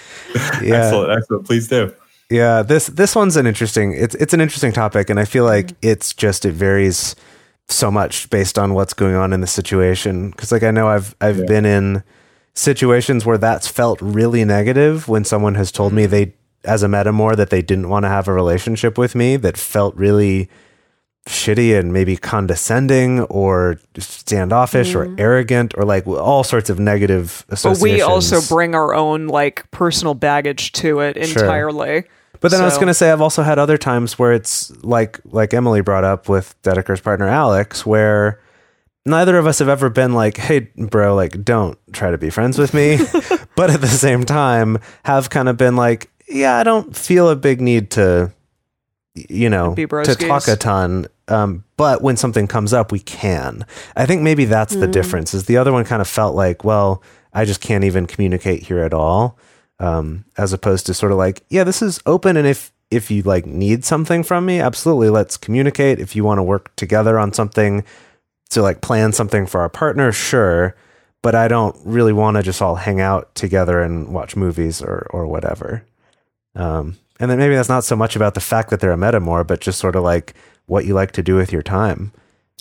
[0.62, 0.85] yeah.
[0.85, 1.47] Excellent, excellent.
[1.47, 1.90] Please do.
[2.30, 3.94] Yeah, this this one's an interesting.
[3.94, 5.88] It's it's an interesting topic, and I feel like mm-hmm.
[5.88, 7.16] it's just it varies
[7.68, 10.30] so much based on what's going on in the situation.
[10.30, 11.46] Because like I know I've I've Yeah.
[11.46, 12.02] been in
[12.54, 16.10] situations where that's felt really negative when someone has told me mm-hmm.
[16.10, 16.32] they
[16.64, 19.96] as a metamor that they didn't want to have a relationship with me that felt
[19.96, 20.50] really
[21.26, 25.20] shitty and maybe condescending or standoffish or mm-hmm.
[25.20, 27.80] arrogant or like all sorts of negative associations.
[27.80, 31.46] But we also bring our own like personal baggage to it Sure.
[32.40, 35.20] But then I was going to say I've also had other times where it's like
[35.24, 38.40] like Emily brought up with Dedeker's partner Alex, where
[39.05, 42.59] neither of us have ever been like, "Hey, bro, like don't try to be friends
[42.59, 42.98] with me,"
[43.57, 47.37] but at the same time have kind of been like, "Yeah, I don't feel a
[47.37, 48.33] big need to,
[49.14, 53.66] you know, to talk a ton." Um, but when something comes up, we can.
[53.96, 55.35] I think maybe that's the difference.
[55.35, 57.03] Is the other one kind of felt like, well,
[57.35, 59.38] I just can't even communicate here at all
[59.78, 63.22] um, as opposed to sort of like, yeah, this is open, and if if you
[63.22, 66.00] like need something from me, absolutely, let's communicate.
[66.00, 67.84] If you want to work together on something
[68.50, 70.74] to like plan something for our partner, sure,
[71.22, 75.06] but I don't really want to just all hang out together and watch movies or
[75.10, 75.84] or whatever.
[76.54, 79.46] Um, and then maybe that's not so much about the fact that they're a metamor,
[79.46, 80.34] but just sort of like
[80.66, 82.12] what you like to do with your time.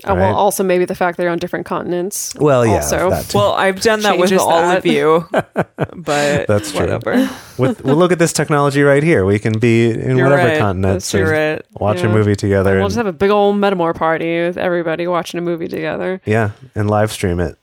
[0.06, 0.20] Oh, right?
[0.20, 2.36] well, also maybe the fact they're on different continents.
[2.36, 3.10] Well, yeah, Also.
[3.34, 4.78] Well, I've done that with all that.
[4.80, 6.82] of you, but That's true.
[6.82, 7.28] whatever.
[7.58, 9.26] with well, look at this technology right here.
[9.26, 10.60] We can be in You're whatever right.
[10.60, 11.66] continent, That's you're right.
[11.80, 12.74] watch a movie together.
[12.76, 16.22] We'll and- just have a big old metamor party with everybody watching a movie together.
[16.26, 17.58] Yeah, and live stream it.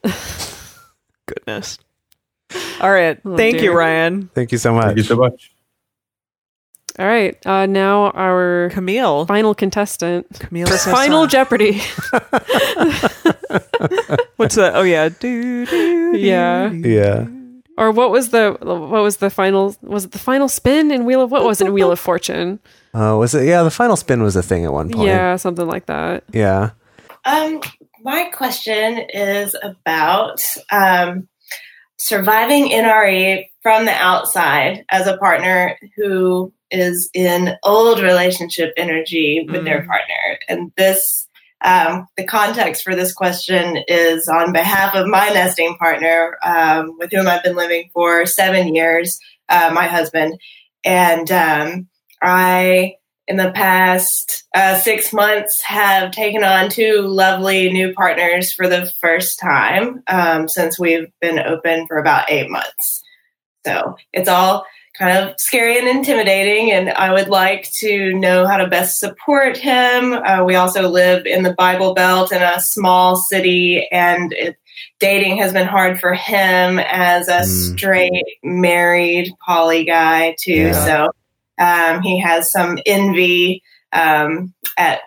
[1.27, 1.79] Goodness.
[2.81, 3.18] All right.
[3.25, 3.73] Oh, Thank you.
[3.73, 4.29] Ryan.
[4.35, 5.53] Thank you so Thank you so much.
[6.96, 9.26] All right, uh, now our Camille.
[9.26, 11.78] final contestant, Camille for Final Jeopardy.
[14.37, 14.72] What's that?
[14.74, 15.09] Oh yeah.
[15.09, 16.18] Do, do, do.
[16.18, 16.70] Yeah.
[16.70, 17.26] Yeah.
[17.76, 19.74] or what was the what was the final?
[19.83, 22.61] Was it the final spin in Wheel of what was it in Wheel of Fortune?
[22.94, 23.46] Uh, was it?
[23.46, 25.09] Yeah, the final spin was a thing at one point.
[25.09, 26.22] Yeah, something like that.
[26.33, 26.70] Yeah.
[27.24, 27.61] Um,
[28.02, 31.26] my question is about um,
[31.98, 39.64] surviving NRE from the outside as a partner who is in old relationship energy with
[39.64, 39.87] their Mm.
[39.87, 40.38] partner.
[40.48, 41.29] And this,
[41.62, 47.11] um, the context for this question is on behalf of my nesting partner, um, with
[47.12, 50.38] whom I've been living for seven years, uh, my husband.
[50.85, 51.88] And um,
[52.22, 52.96] I
[53.27, 58.92] in the past uh, six months have taken on two lovely new partners for the
[59.00, 63.03] first time um, since we've been open for about eight months.
[63.64, 64.66] So it's all
[64.98, 69.57] kind of scary and intimidating, and I would like to know how to best support
[69.57, 70.12] him.
[70.12, 74.57] Uh, we also live in the Bible Belt in a small city, and it,
[75.00, 77.76] dating has been hard for him as a Mm.
[77.76, 80.52] straight married poly guy too.
[80.52, 80.85] Yeah.
[80.85, 81.09] So
[81.59, 85.00] um, he has some envy um, at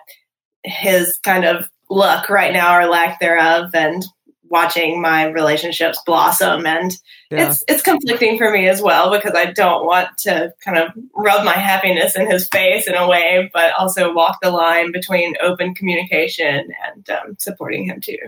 [0.64, 4.04] his kind of luck right now or lack thereof, and
[4.50, 6.66] watching my relationships blossom.
[6.66, 6.92] And
[7.30, 7.48] Yeah.
[7.48, 11.44] it's it's conflicting for me as well because I don't want to kind of rub
[11.44, 15.74] my happiness in his face in a way, but also walk the line between open
[15.74, 18.18] communication and um, supporting him too.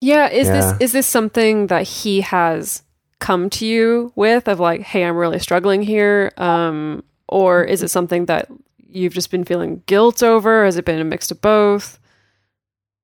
[0.00, 0.54] Yeah, is Yeah.
[0.72, 2.82] this is this something that he has
[3.20, 7.88] come to you with of like, hey, I'm really struggling here, um, or is it
[7.88, 8.48] something that
[8.86, 10.64] you've just been feeling guilt over?
[10.64, 11.98] Has it been a mix of both?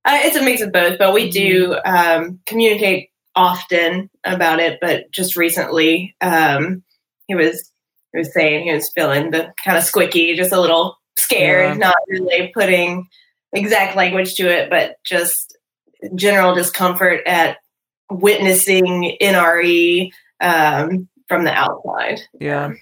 [0.04, 4.78] Uh, it's a mix of both, but we do um, communicate often about it.
[4.80, 6.82] But just recently, um,
[7.26, 7.70] he was
[8.12, 11.86] he was saying he was feeling the kind of squicky, just a little scared, Yeah.
[11.86, 13.06] not really putting
[13.52, 15.56] exact language to it, but just
[16.14, 17.58] general discomfort at
[18.10, 20.10] witnessing NRE
[20.40, 22.20] um, from the outside.
[22.40, 22.72] Yeah.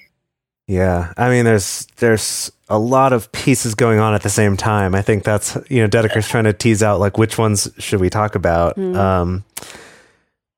[0.69, 1.13] Yeah.
[1.17, 4.95] I mean, there's there's a lot of pieces going on at the same time.
[4.95, 8.11] I think that's you know Dedeker's trying to tease out like which ones should we
[8.11, 8.77] talk about.
[8.77, 8.95] Mm.
[8.95, 9.45] Um,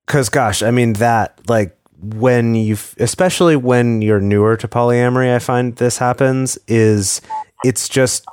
[0.04, 5.38] because gosh, I mean that like when you especially when you're newer to polyamory, I
[5.38, 7.20] find this happens is
[7.64, 8.26] it's just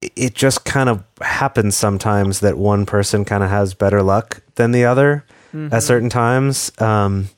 [0.00, 4.72] it just kind of happens sometimes that one person kind of has better luck than
[4.72, 5.24] the other
[5.54, 5.72] Mm-hmm.
[5.72, 6.72] at certain times.
[6.80, 7.28] Um,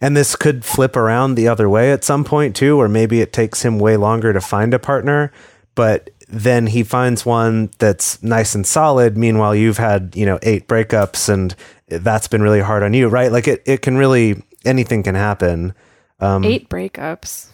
[0.00, 3.32] and this could flip around the other way at some point too, or maybe it
[3.32, 5.32] takes him way longer to find a partner.
[5.74, 9.16] But then he finds one that's nice and solid.
[9.16, 11.54] Meanwhile, you've had, you know, eight breakups and
[11.88, 13.30] that's been really hard on you, right?
[13.30, 15.74] Like it, it can really, anything can happen.
[16.18, 17.48] Um, Eight breakups.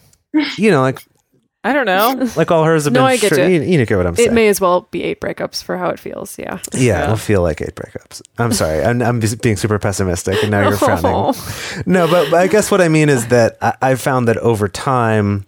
[0.57, 1.05] You know, like,
[1.63, 2.29] I don't know.
[2.35, 3.61] like all hers have No, been, I get str- you.
[3.61, 4.29] you, get what I'm saying.
[4.29, 6.37] It may as well be eight breakups for how it feels.
[6.37, 6.59] Yeah.
[6.73, 8.21] yeah, it'll feel like eight breakups.
[8.37, 8.83] I'm sorry.
[8.83, 11.33] I'm, I'm being super pessimistic and now you're oh.
[11.33, 11.83] frowning.
[11.85, 14.67] No, but, but I guess what I mean is that I, I've found that over
[14.67, 15.45] time,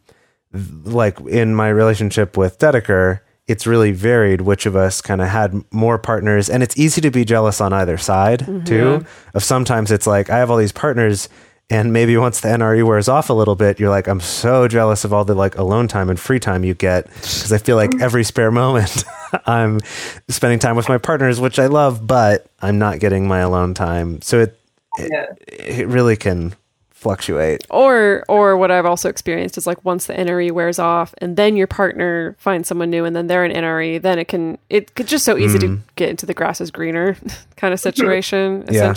[0.84, 5.54] like in my relationship with Dedeker, it's really varied which of us kind of had
[5.72, 6.50] more partners.
[6.50, 8.64] And it's easy to be jealous on either side, mm-hmm.
[8.64, 9.06] too.
[9.34, 11.30] Of sometimes it's like, I have all these partners.
[11.70, 15.04] And maybe once the NRE wears off a little bit, you're like, I'm so jealous
[15.04, 17.90] of all the like alone time and free time you get because I feel like
[17.90, 18.02] mm.
[18.02, 19.04] every spare moment
[19.46, 19.80] I'm
[20.30, 24.22] spending time with my partners, which I love, but I'm not getting my alone time.
[24.22, 24.60] So it
[25.00, 25.26] Yeah.
[25.48, 26.54] it really can
[26.92, 27.66] fluctuate.
[27.70, 31.56] Or or what I've also experienced is like once the NRE wears off and then
[31.56, 35.08] your partner finds someone new and then they're an NRE, then it can it could
[35.08, 35.80] just so easy to mm.
[35.96, 37.18] get into the grass is greener
[37.58, 38.94] kind of situation, Yeah.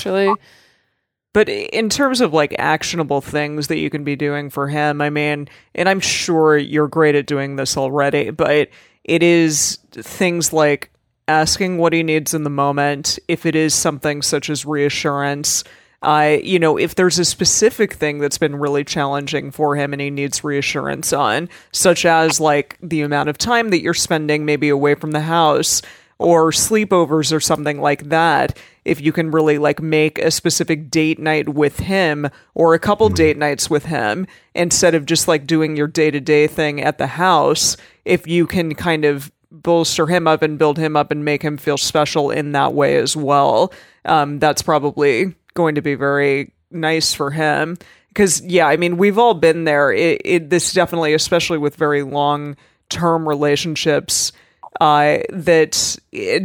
[1.32, 5.10] But in terms of like actionable things that you can be doing for him, I
[5.10, 8.70] mean, and I'm sure you're great at doing this already, but
[9.04, 10.90] it is things like
[11.28, 15.64] asking what he needs in the moment, if it is something such as reassurance.
[16.00, 20.00] I, you know, if there's a specific thing that's been really challenging for him and
[20.00, 24.68] he needs reassurance on, such as like the amount of time that you're spending maybe
[24.68, 25.82] away from the house
[26.18, 28.56] or sleepovers or something like that
[28.88, 33.08] if you can really like make a specific date night with him or a couple
[33.08, 37.76] date nights with him instead of just like doing your day-to-day thing at the house
[38.04, 41.56] if you can kind of bolster him up and build him up and make him
[41.56, 43.72] feel special in that way as well
[44.04, 47.76] um, that's probably going to be very nice for him.
[48.08, 49.92] Because yeah i mean we've all been there.
[49.92, 52.56] It, it this definitely especially with very long
[52.88, 54.32] term relationships
[54.80, 55.96] uh, that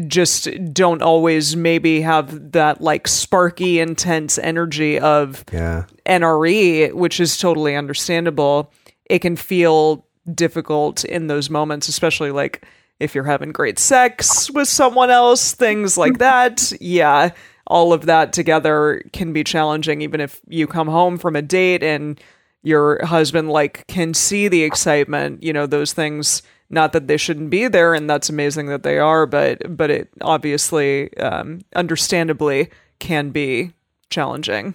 [0.08, 5.86] just don't always maybe have that like sparky, intense energy of Yeah.
[6.06, 8.72] NRE, which is totally understandable.
[9.06, 12.66] It can feel difficult in those moments, especially like
[13.00, 16.72] if you're having great sex with someone else, things like that.
[16.80, 17.32] Yeah,
[17.68, 21.84] all of that together can be challenging, even if you come home from a date
[21.84, 22.20] and
[22.62, 26.42] your husband like can see the excitement, you know, those things
[26.74, 30.10] not that they shouldn't be there and that's amazing that they are but but it
[30.22, 32.70] obviously um, understandably
[33.00, 33.72] can be
[34.10, 34.74] challenging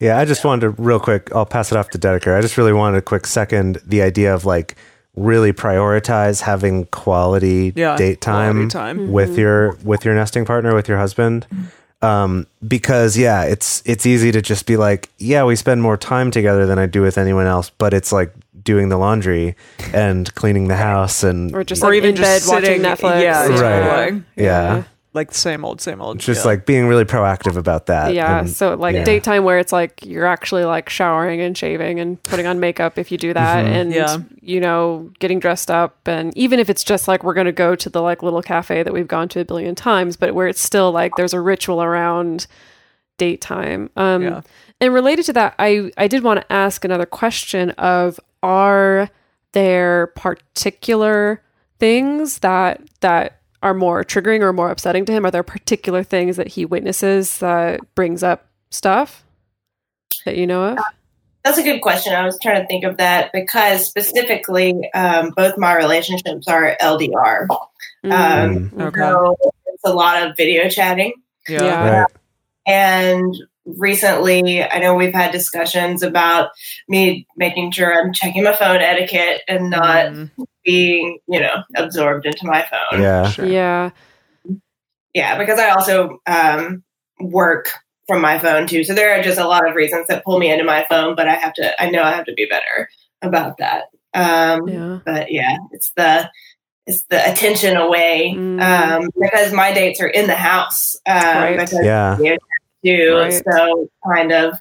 [0.00, 1.30] Yeah, I just wanted to real quick.
[1.34, 2.36] I'll pass it off to Dedeker.
[2.36, 3.78] I just really wanted a quick second.
[3.86, 4.74] The idea of like
[5.14, 9.12] really prioritize having quality Yeah, date time, quality time.
[9.12, 11.46] with your with your nesting partner with your husband.
[12.02, 16.30] Um, because yeah, it's it's easy to just be like, yeah, we spend more time
[16.32, 18.34] together than I do with anyone else, but it's like
[18.64, 19.54] doing the laundry
[19.92, 23.08] and cleaning the house and Or just or like even in just bed sitting, watching
[23.10, 23.22] Netflix.
[23.22, 23.82] yeah, Right.
[24.04, 24.22] totally.
[24.36, 24.84] yeah,
[25.14, 26.48] like the same old same old just yeah.
[26.50, 28.14] like being really proactive about that.
[28.14, 29.04] Yeah, and- so like yeah.
[29.04, 33.12] daytime where it's like you're actually like showering and shaving and putting on makeup if
[33.12, 33.74] you do that Mm-hmm.
[33.74, 34.16] and Yeah.
[34.40, 37.74] you know getting dressed up and even if it's just like we're going to go
[37.74, 40.62] to the like little cafe that we've gone to a billion times but where it's
[40.62, 42.46] still like there's a ritual around
[43.18, 43.90] date time.
[43.96, 44.40] Um Yeah.
[44.82, 49.08] And related to that I I did want to ask another question of are
[49.52, 51.40] there particular
[51.78, 55.24] things that that are more triggering or more upsetting to him?
[55.24, 59.24] Are there particular things that he witnesses that brings up stuff
[60.24, 60.78] that you know of?
[61.44, 62.12] That's a good question.
[62.12, 67.46] I was trying to think of that because specifically, um, both my relationships are LDR.
[68.04, 69.00] Mm, Um, Okay.
[69.00, 71.12] So it's a lot of video chatting.
[71.48, 71.98] yeah, yeah.
[72.00, 72.08] right.
[72.66, 76.50] And recently, I know we've had discussions about
[76.88, 80.30] me making sure I'm checking my phone etiquette and not Mm,
[80.64, 83.00] being, you know, absorbed into my phone.
[83.02, 83.46] Yeah, sure.
[83.46, 83.90] Yeah.
[85.14, 86.82] Yeah, because I also um,
[87.20, 87.70] work
[88.08, 88.84] from my phone too.
[88.84, 91.28] So there are just a lot of reasons that pull me into my phone, but
[91.28, 92.88] I have to, I know I have to be better
[93.20, 93.84] about that.
[94.14, 94.98] Um, Yeah.
[95.04, 96.30] But yeah, it's the,
[96.86, 98.60] it's the attention away Mm.
[99.02, 100.96] um, because my dates are in the house.
[101.06, 101.58] Um, Right.
[101.58, 102.36] Because yeah, video
[102.82, 103.16] do.
[103.16, 103.42] Right.
[103.50, 104.54] So kind of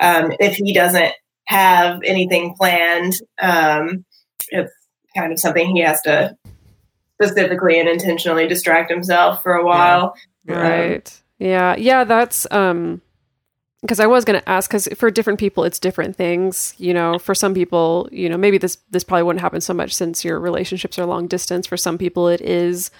[0.00, 1.12] um, if he doesn't
[1.46, 4.04] have anything planned, um,
[4.48, 4.72] it's
[5.16, 6.36] kind of something he has to
[7.20, 10.14] specifically and intentionally distract himself for a while.
[10.46, 11.22] Right.
[11.38, 11.76] Yeah.
[11.76, 12.04] Yeah.
[12.04, 13.00] That's um
[13.80, 16.74] because I was going to ask because for different people it's different things.
[16.78, 19.94] You know, for some people, you know, maybe this this probably wouldn't happen so much
[19.94, 21.66] since your relationships are long distance.
[21.66, 22.90] For some people, it is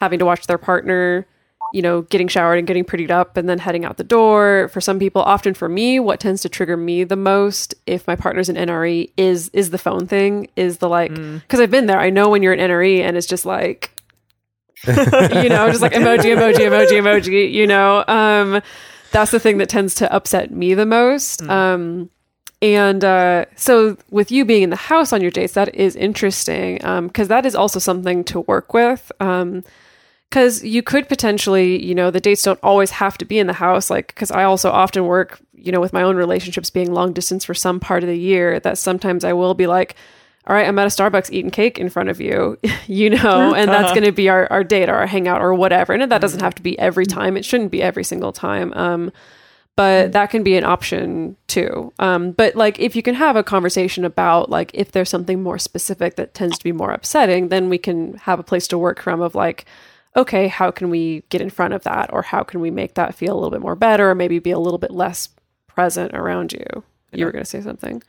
[0.00, 1.26] having to watch their partner
[1.72, 4.68] you know, getting showered and getting prettied up and then heading out the door.
[4.72, 8.16] For some people, often for me, what tends to trigger me the most if my
[8.16, 11.98] partner's an NRE is is the phone thing, is the like because I've been there.
[11.98, 13.90] I know when you're an NRE and it's just like
[14.86, 18.04] you know, just like emoji, emoji, emoji, emoji, you know.
[18.06, 18.62] Um
[19.12, 21.42] that's the thing that tends to upset me the most.
[21.42, 22.10] Um
[22.62, 26.76] and uh, so, with you being in the house on your dates, that is interesting
[26.76, 29.12] because that is also something to work with.
[30.30, 33.52] Because you could potentially, you know, the dates don't always have to be in the
[33.52, 33.90] house.
[33.90, 37.44] Like, because I also often work, you know, with my own relationships being long distance
[37.44, 39.94] for some part of the year, that sometimes I will be like,
[40.46, 43.68] all right, I'm at a Starbucks eating cake in front of you, you know, and
[43.68, 45.92] that's going to be our, our date or our hangout or whatever.
[45.92, 47.36] And that doesn't have to be every time.
[47.36, 48.72] It shouldn't be every single time.
[48.74, 49.12] Um,
[49.74, 51.92] but that can be an option too.
[51.98, 55.58] Um, but like if you can have a conversation about like if there's something more
[55.58, 59.02] specific that tends to be more upsetting, then we can have a place to work
[59.02, 59.66] from of like,
[60.16, 63.14] okay, how can we get in front of that, or how can we make that
[63.14, 65.28] feel a little bit more better, or maybe be a little bit less
[65.68, 66.82] present around you.
[67.12, 68.02] You were going to say something.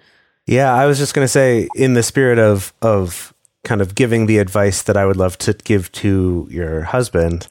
[0.45, 3.33] Yeah, I was just going to say, in the spirit of of
[3.63, 7.47] kind of giving the advice that I would love to give to your husband,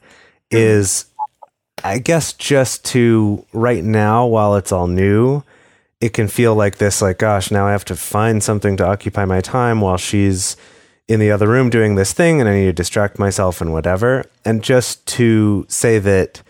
[0.51, 0.57] mm-hmm.
[0.57, 1.05] is
[1.83, 5.43] I guess just to right now, while it's all new,
[6.01, 9.25] it can feel like this, like, gosh, now I have to find something to occupy
[9.25, 10.57] my time while she's
[11.07, 14.25] in the other room doing this thing, and I need to distract myself and whatever.
[14.43, 16.41] And just to say that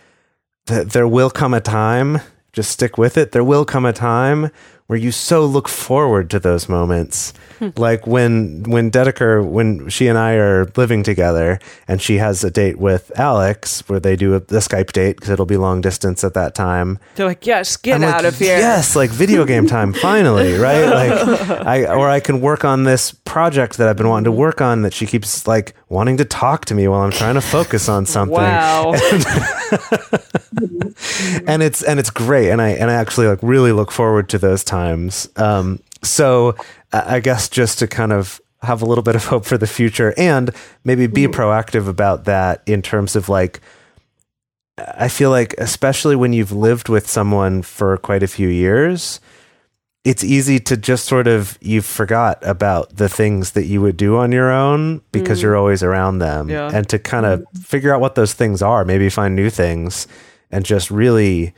[0.65, 2.19] that there will come a time,
[2.51, 3.31] just stick with it.
[3.31, 4.51] There will come a time
[4.87, 7.33] where you so look forward to those moments.
[7.59, 7.69] Hmm.
[7.75, 12.51] like when when Dedeker, when she and I are living together and she has a
[12.51, 16.23] date with Alex where they do a, the Skype date because it'll be long distance
[16.23, 16.99] at that time.
[17.15, 18.59] They're like, yes, get I'm out like, of here.
[18.59, 20.85] Yes, like video game time, finally, right?
[20.85, 24.61] Like, I or I can work on this project that I've been wanting to work
[24.61, 27.89] on that she keeps like wanting to talk to me while I'm trying to focus
[27.89, 28.35] on something.
[28.35, 28.93] Wow.
[31.47, 34.37] and it's and it's great, and I and I actually like really look forward to
[34.37, 35.29] those times.
[35.35, 36.55] Um, so
[36.93, 39.67] I I guess just to kind of have a little bit of hope for the
[39.67, 40.49] future and
[40.83, 43.61] maybe be proactive about that in terms of like
[44.77, 49.19] I feel like, especially when you've lived with someone for quite a few years,
[50.09, 54.15] it's easy to just sort of you forgot about the things that you would do
[54.17, 56.69] on your own because you're always around them, Yeah.
[56.73, 60.07] and to kind of figure out what those things are, maybe find new things,
[60.49, 61.53] and just really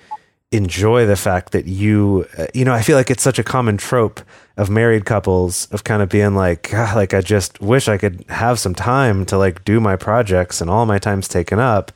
[0.52, 3.78] enjoy the fact that you, uh, you know, I feel like it's such a common
[3.78, 4.20] trope
[4.58, 8.26] of married couples of kind of being like, God, like I just wish I could
[8.30, 11.91] have some time to like do my projects, and all my time's taken up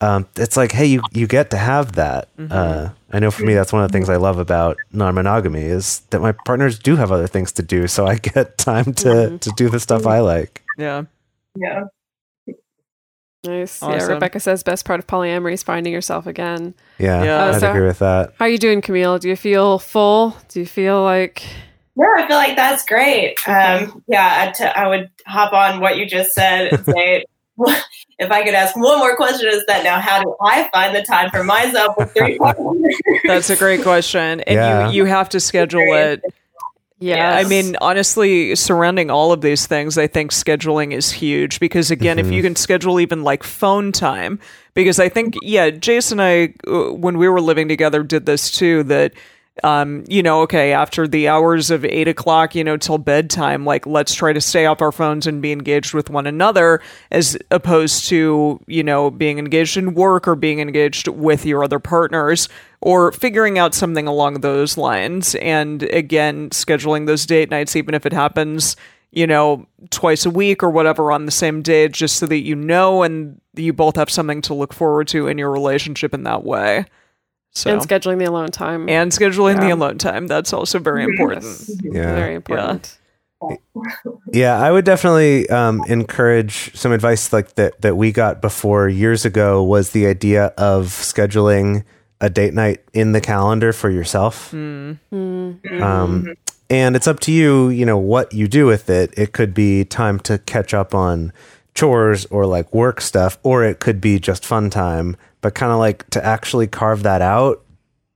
[0.00, 2.28] um, it's like, hey, you you get to have that.
[2.50, 6.00] Uh, I know for me, that's one of the things I love about non-monogamy is
[6.10, 9.50] that my partners do have other things to do, so I get time to to
[9.56, 10.62] do the stuff I like.
[10.76, 11.02] Yeah.
[11.56, 11.84] Yeah.
[13.44, 13.80] Nice.
[13.80, 14.14] Yeah, Awesome.
[14.14, 16.74] Rebecca says best part of polyamory is finding yourself again.
[16.98, 17.44] Yeah, Yeah.
[17.46, 18.34] I'd So- agree with that.
[18.38, 19.18] How are you doing, Camille?
[19.18, 20.36] Do you feel full?
[20.48, 21.42] Do you feel like
[21.96, 23.36] Yeah, I feel like that's great.
[23.48, 27.24] Um, yeah, I, t- I would hop on what you just said and say,
[28.18, 31.02] if I could ask one more question, is that now how do I find the
[31.02, 32.96] time for myself with three partners?
[33.26, 34.40] That's a great question.
[34.40, 34.88] And Yeah.
[34.90, 36.22] you, you have to schedule it.
[36.98, 37.36] yeah?
[37.36, 42.18] I mean, honestly, surrounding all of these things, I think scheduling is huge because, again,
[42.18, 44.40] if you can schedule even like phone time,
[44.74, 48.50] because I think, yeah, Jason and I, uh, when we were living together, did this
[48.50, 49.12] too, that,
[49.64, 53.86] um, you know, okay, after the hours of eight o'clock, you know, till bedtime, like
[53.86, 56.80] let's try to stay off our phones and be engaged with one another
[57.10, 61.78] as opposed to, you know, being engaged in work or being engaged with your other
[61.78, 62.48] partners
[62.80, 65.34] or figuring out something along those lines.
[65.36, 68.76] And again, scheduling those date nights, even if it happens,
[69.10, 72.54] you know, twice a week or whatever on the same day, just so that you
[72.54, 76.44] know and you both have something to look forward to in your relationship in that
[76.44, 76.84] way.
[77.52, 78.88] So, and scheduling the alone time.
[78.88, 80.26] and scheduling the alone time.
[80.28, 81.44] That's also very important.
[81.44, 82.14] Yes, Yeah.
[82.14, 82.96] very important.
[84.32, 89.24] Yeah, I would definitely um, encourage some advice like that that we got before years
[89.24, 91.84] ago was the idea of scheduling
[92.20, 94.52] a date night in the calendar for yourself.
[94.52, 94.98] Um,
[96.70, 99.14] and it's up to you, you know, what you do with it.
[99.16, 101.32] It could be time to catch up on
[101.78, 105.78] chores or like work stuff, or it could be just fun time, but kind of
[105.78, 107.62] like to actually carve that out.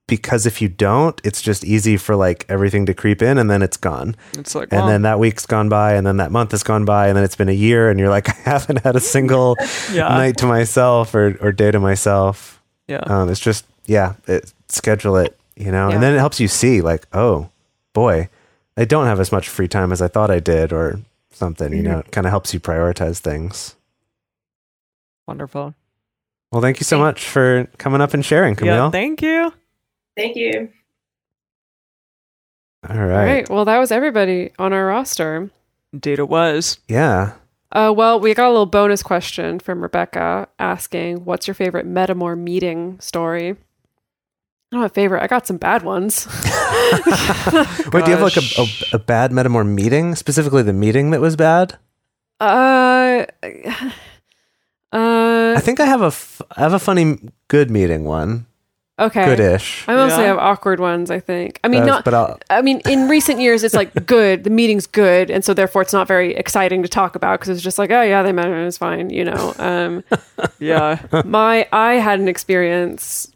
[0.09, 3.63] Because if you don't, it's just easy for like everything to creep in and then
[3.63, 6.63] it's gone It's like, and then that week's gone by and then that month has
[6.63, 9.01] gone by and then it's been a year and you're like i haven't had a
[9.17, 9.57] single
[9.91, 10.09] Yeah.
[10.09, 12.99] night to myself or, or day to myself yeah.
[13.07, 15.95] um, it's just yeah it, schedule it you know Yeah.
[15.95, 17.49] and then it helps you see like oh
[17.95, 18.29] boy
[18.77, 20.99] i don't have as much free time as i thought i did or
[21.35, 23.77] something you know it kind of helps you prioritize things
[25.27, 25.75] Wonderful.
[26.51, 28.75] Well, thank you so much for coming up and sharing, Camille.
[28.75, 29.53] Yeah, thank you.
[30.17, 30.69] Thank you.
[32.89, 33.25] All All right.
[33.25, 33.51] right.
[33.51, 35.51] Well, that was everybody on our roster.
[35.93, 36.79] Indeed, it was.
[36.89, 37.35] Yeah.
[37.71, 42.37] Uh, well, we got a little bonus question from Rebecca asking, "What's your favorite Metamor
[42.39, 43.57] meeting story?"
[44.73, 45.23] I don't have a favorite.
[45.23, 46.27] I got some bad ones.
[47.93, 50.15] Wait, do you have like a, a, a bad Metamor meeting?
[50.15, 51.77] Specifically, the meeting that was bad?
[52.41, 53.25] uh,
[54.93, 57.19] uh, I think I have a, f- I have a funny,
[57.49, 58.47] good meeting one.
[58.99, 59.25] okay.
[59.25, 59.85] Goodish.
[59.89, 60.29] I mostly Yeah.
[60.29, 61.11] have awkward ones.
[61.11, 61.61] I think.
[61.65, 62.05] I mean, Uh, not.
[62.05, 64.45] but I'll, I mean, in recent years, it's like good.
[64.45, 67.63] The meeting's good, and so therefore, it's not very exciting to talk about because it's
[67.63, 69.55] just like, oh yeah, they met, and it's fine, you know.
[69.59, 70.05] Um,
[70.59, 70.99] Yeah.
[71.25, 73.32] my, I had an experience.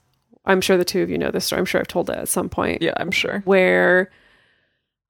[0.47, 1.59] I'm sure the two of you know this story.
[1.59, 2.83] I'm sure I've told it at some point.
[2.83, 3.43] yeah, I'm sure.
[3.45, 4.11] where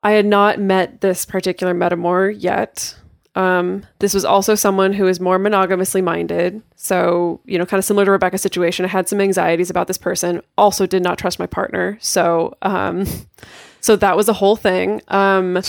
[0.03, 2.97] I had not met this particular metamor yet.
[3.35, 6.63] Um, this was also someone who is more monogamously minded.
[6.75, 9.99] So, you know, kind of similar to Rebecca's situation, I had some anxieties about this
[9.99, 10.43] person.
[10.57, 11.99] Also, did not trust my partner.
[12.01, 13.05] So, um,
[13.81, 15.03] so that was a whole thing.
[15.09, 15.61] Um,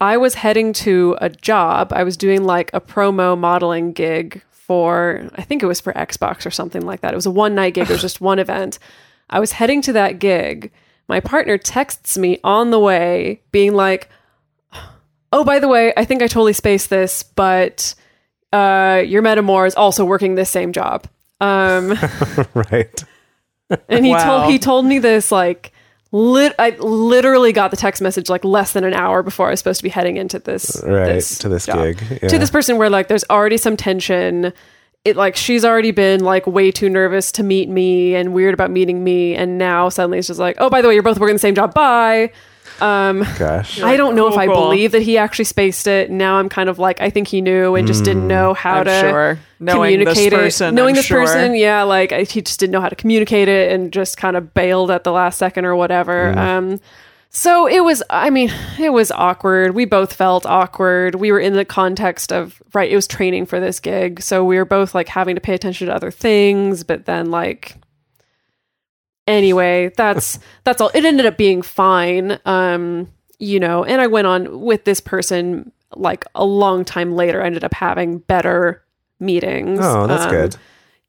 [0.00, 1.92] I was heading to a job.
[1.92, 6.46] I was doing like a promo modeling gig for, I think it was for Xbox
[6.46, 7.12] or something like that.
[7.12, 7.90] It was a one night gig.
[7.90, 8.78] It was just one event.
[9.30, 10.70] I was heading to that gig.
[11.08, 14.08] My partner texts me on the way, being like,
[15.32, 17.94] "Oh, by the way, I think I totally spaced this, but
[18.52, 21.06] uh, your metamor is also working this same job."
[21.40, 21.94] Um,
[22.54, 23.04] right.
[23.88, 24.24] and he Wow.
[24.40, 25.72] told he told me this like
[26.12, 26.54] lit.
[26.58, 29.78] I literally got the text message like less than an hour before I was supposed
[29.80, 31.06] to be heading into this Right.
[31.06, 31.78] this to this job.
[31.78, 32.02] gig.
[32.22, 32.28] Yeah.
[32.28, 34.52] to this person where like there's already some tension.
[35.04, 38.70] It like she's already been like way too nervous to meet me and weird about
[38.70, 41.34] meeting me, and now suddenly it's just like, oh, by the way, you're both working
[41.36, 41.72] the same job.
[41.72, 42.32] Bye.
[42.80, 43.80] Um, Gosh.
[43.80, 44.54] I don't know if I cool.
[44.54, 46.10] believe that he actually spaced it.
[46.10, 48.84] Now I'm kind of like, I think he knew and just didn't know how I'm
[48.86, 49.38] to sure.
[49.58, 50.72] Knowing this communicate person, it.
[50.72, 51.24] Knowing I'm this sure.
[51.24, 54.36] person, yeah, like I, he just didn't know how to communicate it and just kind
[54.36, 56.38] of bailed at the last second or whatever.
[56.38, 56.80] Um,
[57.32, 59.74] so it was, I mean, it was awkward.
[59.74, 61.14] We both felt awkward.
[61.14, 64.20] We were in the context of, right, it was training for this gig.
[64.20, 67.76] So we were both like having to pay attention to other things, but then like,
[69.26, 70.90] anyway, that's, that's all.
[70.94, 72.38] It ended up being fine.
[72.44, 73.08] Um,
[73.38, 77.46] you know, and I went on with this person like a long time later, I
[77.46, 78.82] ended up having better
[79.18, 79.80] meetings.
[79.82, 80.56] Oh, that's Um, good.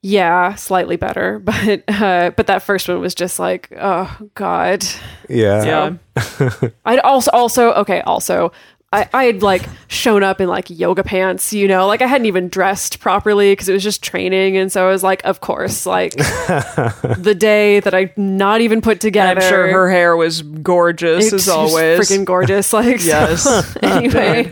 [0.03, 4.83] Yeah, slightly better, but uh, but that first one was just like, oh god.
[5.29, 5.95] Yeah.
[6.15, 6.51] Yeah.
[6.85, 8.51] I'd also also okay also.
[8.93, 12.25] I, I had like shown up in like yoga pants, you know, like I hadn't
[12.25, 14.57] even dressed properly because it was just training.
[14.57, 18.99] And so I was like, of course, like the day that I not even put
[18.99, 19.39] together.
[19.39, 21.99] I'm sure her hair was gorgeous it's as always.
[22.01, 22.73] freaking gorgeous.
[22.73, 23.77] Like, Yes.
[23.81, 24.49] anyway,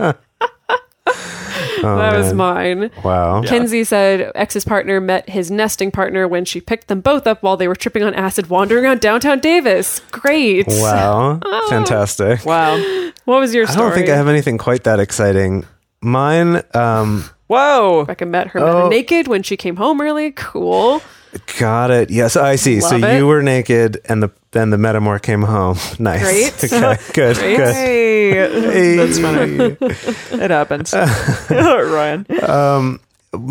[1.84, 2.92] Oh, that was mine.
[3.04, 3.42] Wow.
[3.44, 7.58] Kenzie said ex's partner met his nesting partner when she picked them both up while
[7.58, 10.02] they were tripping on acid wandering around downtown Davis.
[10.12, 10.66] Great.
[10.68, 11.40] Wow.
[11.52, 11.68] Oh.
[11.70, 12.46] Fantastic.
[12.46, 12.78] wow.
[13.26, 15.66] What was your I don't think I have anything quite that exciting.
[16.02, 18.02] Mine, um, Whoa.
[18.02, 18.88] Rebecca met her Oh.
[18.90, 20.32] naked when she came home early.
[20.32, 21.02] Cool.
[21.58, 22.10] got it.
[22.10, 22.80] Yes, I see.
[22.82, 23.18] so it.
[23.18, 25.78] you were naked, and the then the metamor came home.
[26.00, 26.22] Nice.
[26.22, 26.74] Great.
[26.74, 27.04] okay.
[27.14, 27.38] Good.
[27.38, 27.58] Great.
[27.58, 27.74] Good.
[27.74, 28.96] Hey.
[28.96, 29.76] That's funny.
[29.76, 30.44] funny.
[30.44, 30.94] It happens.
[30.94, 32.26] Ryan.
[32.50, 33.00] um,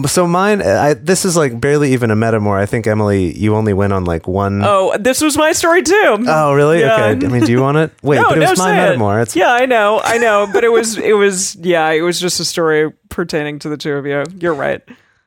[0.07, 2.59] so mine, I, this is like barely even a metamor.
[2.59, 6.17] I think Emily, you only went on like one Oh, this was my story too.
[6.27, 6.81] Oh, really?
[6.81, 6.95] Yeah.
[7.11, 7.27] Okay.
[7.27, 7.93] I mean, do you want it?
[8.03, 8.99] Wait, no, but it no, was my say it.
[8.99, 9.37] metamor.
[9.37, 12.45] Yeah, I know, I know, but it was, it was, yeah, it was just a
[12.45, 14.25] story pertaining to the two of you.
[14.41, 14.83] You're right.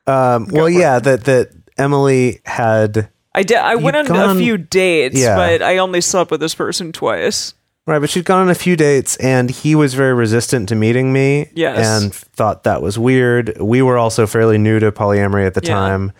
[0.06, 3.56] um, well, yeah, that that Emily had I did.
[3.58, 5.36] I went on a few dates, Yeah.
[5.36, 7.54] but I only slept with this person twice.
[7.86, 11.12] right, but she'd gone on a few dates, and he was very resistant to meeting
[11.12, 11.48] me.
[11.54, 12.02] Yes.
[12.02, 13.56] and thought that was weird.
[13.60, 15.74] We were also fairly new to polyamory at the Yeah.
[15.74, 16.12] time,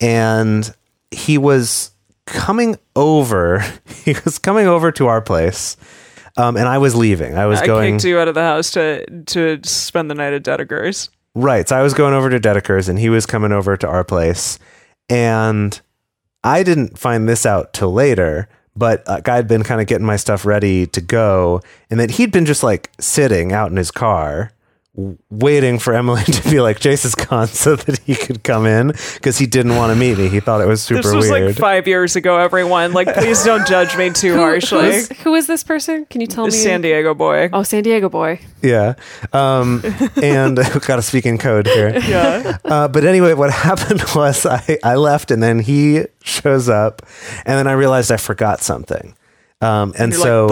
[0.00, 0.72] and
[1.10, 1.90] he was
[2.26, 3.64] coming over.
[4.04, 5.76] He was coming over to our place.
[6.38, 7.36] Um, and I was leaving.
[7.36, 10.14] I was I going I kicked you out of the house to to spend the
[10.14, 11.10] night at Dedeker's.
[11.34, 11.68] Right.
[11.68, 14.58] So I was going over to Dedeker's and he was coming over to our place.
[15.10, 15.78] And
[16.42, 20.06] I didn't find this out till later, but uh, like, I'd been kind of getting
[20.06, 21.60] my stuff ready to go.
[21.90, 24.52] And that he'd been just like sitting out in his car,
[25.30, 28.88] waiting for Emily to be like, Jase is gone so that he could come in
[29.14, 30.28] because he didn't want to meet me.
[30.28, 31.04] He thought it was super weird.
[31.04, 31.46] This was weird.
[31.48, 32.36] like five years ago.
[32.38, 34.82] Everyone, like, please don't judge me too harshly.
[34.92, 36.06] Who's- who is this person?
[36.06, 36.50] Can you tell me?
[36.50, 37.50] San Diego boy.
[37.52, 38.40] Oh, San Diego boy.
[38.62, 38.94] yeah.
[39.32, 39.82] Um,
[40.22, 41.96] and got to speak in code here.
[41.98, 42.58] Yeah.
[42.64, 47.02] Uh, but anyway, what happened was I, I left and then he shows up
[47.46, 49.14] and then I realized I forgot something.
[49.62, 50.46] Um, and You're so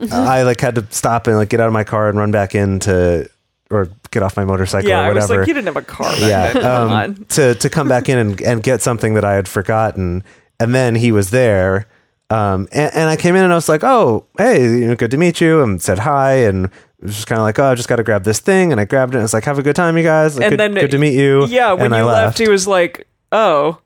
[0.00, 2.32] like, I like had to stop and like get out of my car and run
[2.32, 3.30] back in to
[3.70, 5.40] or get off my motorcycle yeah, or I was whatever.
[5.40, 6.12] like, you didn't have a car.
[6.18, 6.50] Yeah.
[6.52, 10.22] Um, to to come back in and, and get something that I had forgotten,
[10.60, 11.86] and then he was there,
[12.30, 15.10] um, and, and I came in and I was like, oh, hey, you know, good
[15.12, 17.74] to meet you, and said hi, and it was just kind of like, oh, I
[17.74, 19.62] just got to grab this thing, and I grabbed it, and it's like, have a
[19.62, 21.94] good time, you guys, like, And good, then- good to meet you, Yeah, when and
[21.94, 23.78] you I left, he was like, "Oh,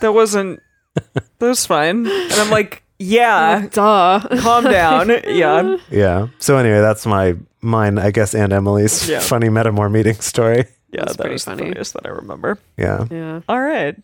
[0.00, 0.60] that wasn't.
[1.38, 4.20] That was fine." And I'm like, "Yeah, Duh.
[4.40, 6.28] calm down." Yeah, yeah.
[6.38, 9.20] So anyway, that's my mine, I guess, and Emily's Yeah.
[9.32, 10.66] funny Metamor meeting story.
[10.92, 11.62] yeah, That's that pretty was the funny.
[11.64, 12.58] funniest that I remember.
[12.76, 13.06] Yeah.
[13.10, 13.40] yeah.
[13.48, 13.96] All right.